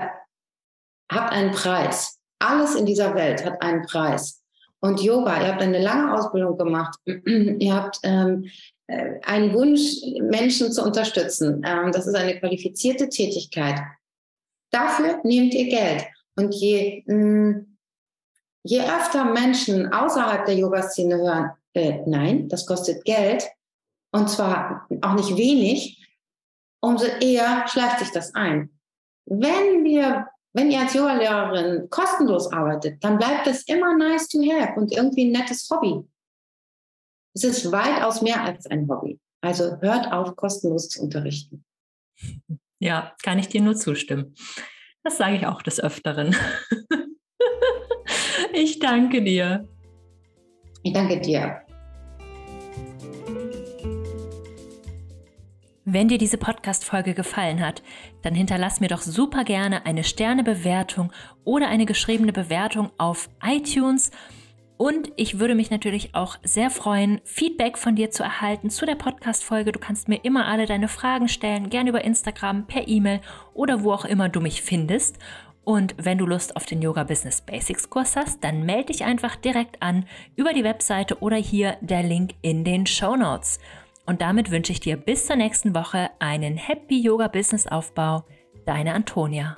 habt 1.11 1.31
einen 1.33 1.51
Preis. 1.51 2.19
Alles 2.39 2.75
in 2.75 2.85
dieser 2.85 3.15
Welt 3.15 3.43
hat 3.43 3.61
einen 3.61 3.85
Preis. 3.85 4.38
Und 4.81 5.01
Yoga, 5.01 5.41
ihr 5.41 5.47
habt 5.49 5.61
eine 5.61 5.79
lange 5.79 6.13
Ausbildung 6.13 6.57
gemacht. 6.57 6.97
ihr 7.05 7.73
habt 7.73 7.99
ähm, 8.03 8.49
äh, 8.87 9.19
einen 9.23 9.53
Wunsch, 9.53 10.01
Menschen 10.21 10.71
zu 10.71 10.83
unterstützen. 10.83 11.61
Ähm, 11.65 11.91
das 11.91 12.07
ist 12.07 12.15
eine 12.15 12.39
qualifizierte 12.39 13.09
Tätigkeit. 13.09 13.79
Dafür 14.71 15.19
nehmt 15.23 15.53
ihr 15.53 15.69
Geld. 15.69 16.05
Und 16.35 16.55
je, 16.55 17.03
mh, 17.05 17.15
mm, 17.15 17.77
je 18.63 18.81
öfter 18.81 19.25
Menschen 19.25 19.91
außerhalb 19.91 20.45
der 20.45 20.55
Yoga-Szene 20.55 21.17
hören, 21.17 21.51
äh, 21.73 21.99
nein, 22.05 22.47
das 22.47 22.65
kostet 22.65 23.03
Geld, 23.03 23.47
und 24.11 24.29
zwar 24.29 24.87
auch 25.01 25.13
nicht 25.13 25.37
wenig, 25.37 26.07
umso 26.81 27.05
eher 27.05 27.67
schleicht 27.67 27.99
sich 27.99 28.11
das 28.11 28.33
ein. 28.33 28.71
Wenn 29.25 29.83
wir 29.83 30.27
wenn 30.53 30.71
ihr 30.71 30.79
als 30.79 30.93
Yoga-Lehrerin 30.93 31.89
kostenlos 31.89 32.51
arbeitet, 32.51 33.03
dann 33.03 33.17
bleibt 33.17 33.47
es 33.47 33.63
immer 33.63 33.95
nice 33.95 34.27
to 34.27 34.39
have 34.39 34.79
und 34.79 34.91
irgendwie 34.91 35.25
ein 35.25 35.31
nettes 35.31 35.69
Hobby. 35.69 36.03
Es 37.35 37.43
ist 37.43 37.71
weitaus 37.71 38.21
mehr 38.21 38.43
als 38.43 38.65
ein 38.67 38.87
Hobby. 38.89 39.19
Also 39.41 39.79
hört 39.79 40.11
auf, 40.11 40.35
kostenlos 40.35 40.89
zu 40.89 41.03
unterrichten. 41.03 41.63
Ja, 42.79 43.15
kann 43.23 43.39
ich 43.39 43.47
dir 43.47 43.61
nur 43.61 43.75
zustimmen. 43.75 44.35
Das 45.03 45.17
sage 45.17 45.37
ich 45.37 45.45
auch 45.45 45.61
des 45.61 45.79
Öfteren. 45.79 46.35
ich 48.53 48.79
danke 48.79 49.23
dir. 49.23 49.67
Ich 50.83 50.93
danke 50.93 51.19
dir. 51.19 51.61
Wenn 55.91 56.07
dir 56.07 56.19
diese 56.19 56.37
Podcast-Folge 56.37 57.15
gefallen 57.15 57.65
hat, 57.65 57.81
dann 58.21 58.35
hinterlass 58.35 58.79
mir 58.79 58.89
doch 58.89 59.01
super 59.01 59.43
gerne 59.43 59.87
eine 59.87 60.03
Sternebewertung 60.03 61.11
oder 61.45 61.67
eine 61.67 61.87
geschriebene 61.87 62.31
Bewertung 62.31 62.91
auf 62.99 63.27
iTunes. 63.43 64.11
Und 64.77 65.11
ich 65.15 65.39
würde 65.39 65.55
mich 65.55 65.71
natürlich 65.71 66.13
auch 66.13 66.37
sehr 66.43 66.69
freuen, 66.69 67.21
Feedback 67.23 67.75
von 67.75 67.95
dir 67.95 68.11
zu 68.11 68.21
erhalten 68.21 68.69
zu 68.69 68.85
der 68.85 68.93
Podcast-Folge. 68.93 69.71
Du 69.71 69.79
kannst 69.79 70.09
mir 70.09 70.23
immer 70.23 70.45
alle 70.45 70.67
deine 70.67 70.89
Fragen 70.89 71.27
stellen, 71.27 71.71
gerne 71.71 71.89
über 71.89 72.03
Instagram, 72.03 72.67
per 72.67 72.87
E-Mail 72.87 73.19
oder 73.55 73.83
wo 73.83 73.91
auch 73.91 74.05
immer 74.05 74.29
du 74.29 74.41
mich 74.41 74.61
findest. 74.61 75.17
Und 75.63 75.95
wenn 75.97 76.19
du 76.19 76.27
Lust 76.27 76.55
auf 76.55 76.67
den 76.67 76.83
Yoga 76.83 77.03
Business 77.03 77.41
Basics 77.41 77.89
Kurs 77.89 78.15
hast, 78.15 78.43
dann 78.43 78.63
melde 78.63 78.93
dich 78.93 79.05
einfach 79.05 79.35
direkt 79.35 79.81
an 79.81 80.05
über 80.35 80.53
die 80.53 80.63
Webseite 80.63 81.17
oder 81.19 81.37
hier 81.37 81.77
der 81.81 82.03
Link 82.03 82.35
in 82.43 82.63
den 82.63 82.85
Show 82.85 83.15
Notes. 83.15 83.59
Und 84.09 84.21
damit 84.21 84.49
wünsche 84.49 84.71
ich 84.71 84.79
dir 84.79 84.97
bis 84.97 85.27
zur 85.27 85.35
nächsten 85.35 85.75
Woche 85.75 86.09
einen 86.17 86.57
Happy 86.57 86.99
Yoga 86.99 87.27
Business 87.27 87.67
Aufbau. 87.67 88.25
Deine 88.65 88.95
Antonia. 88.95 89.55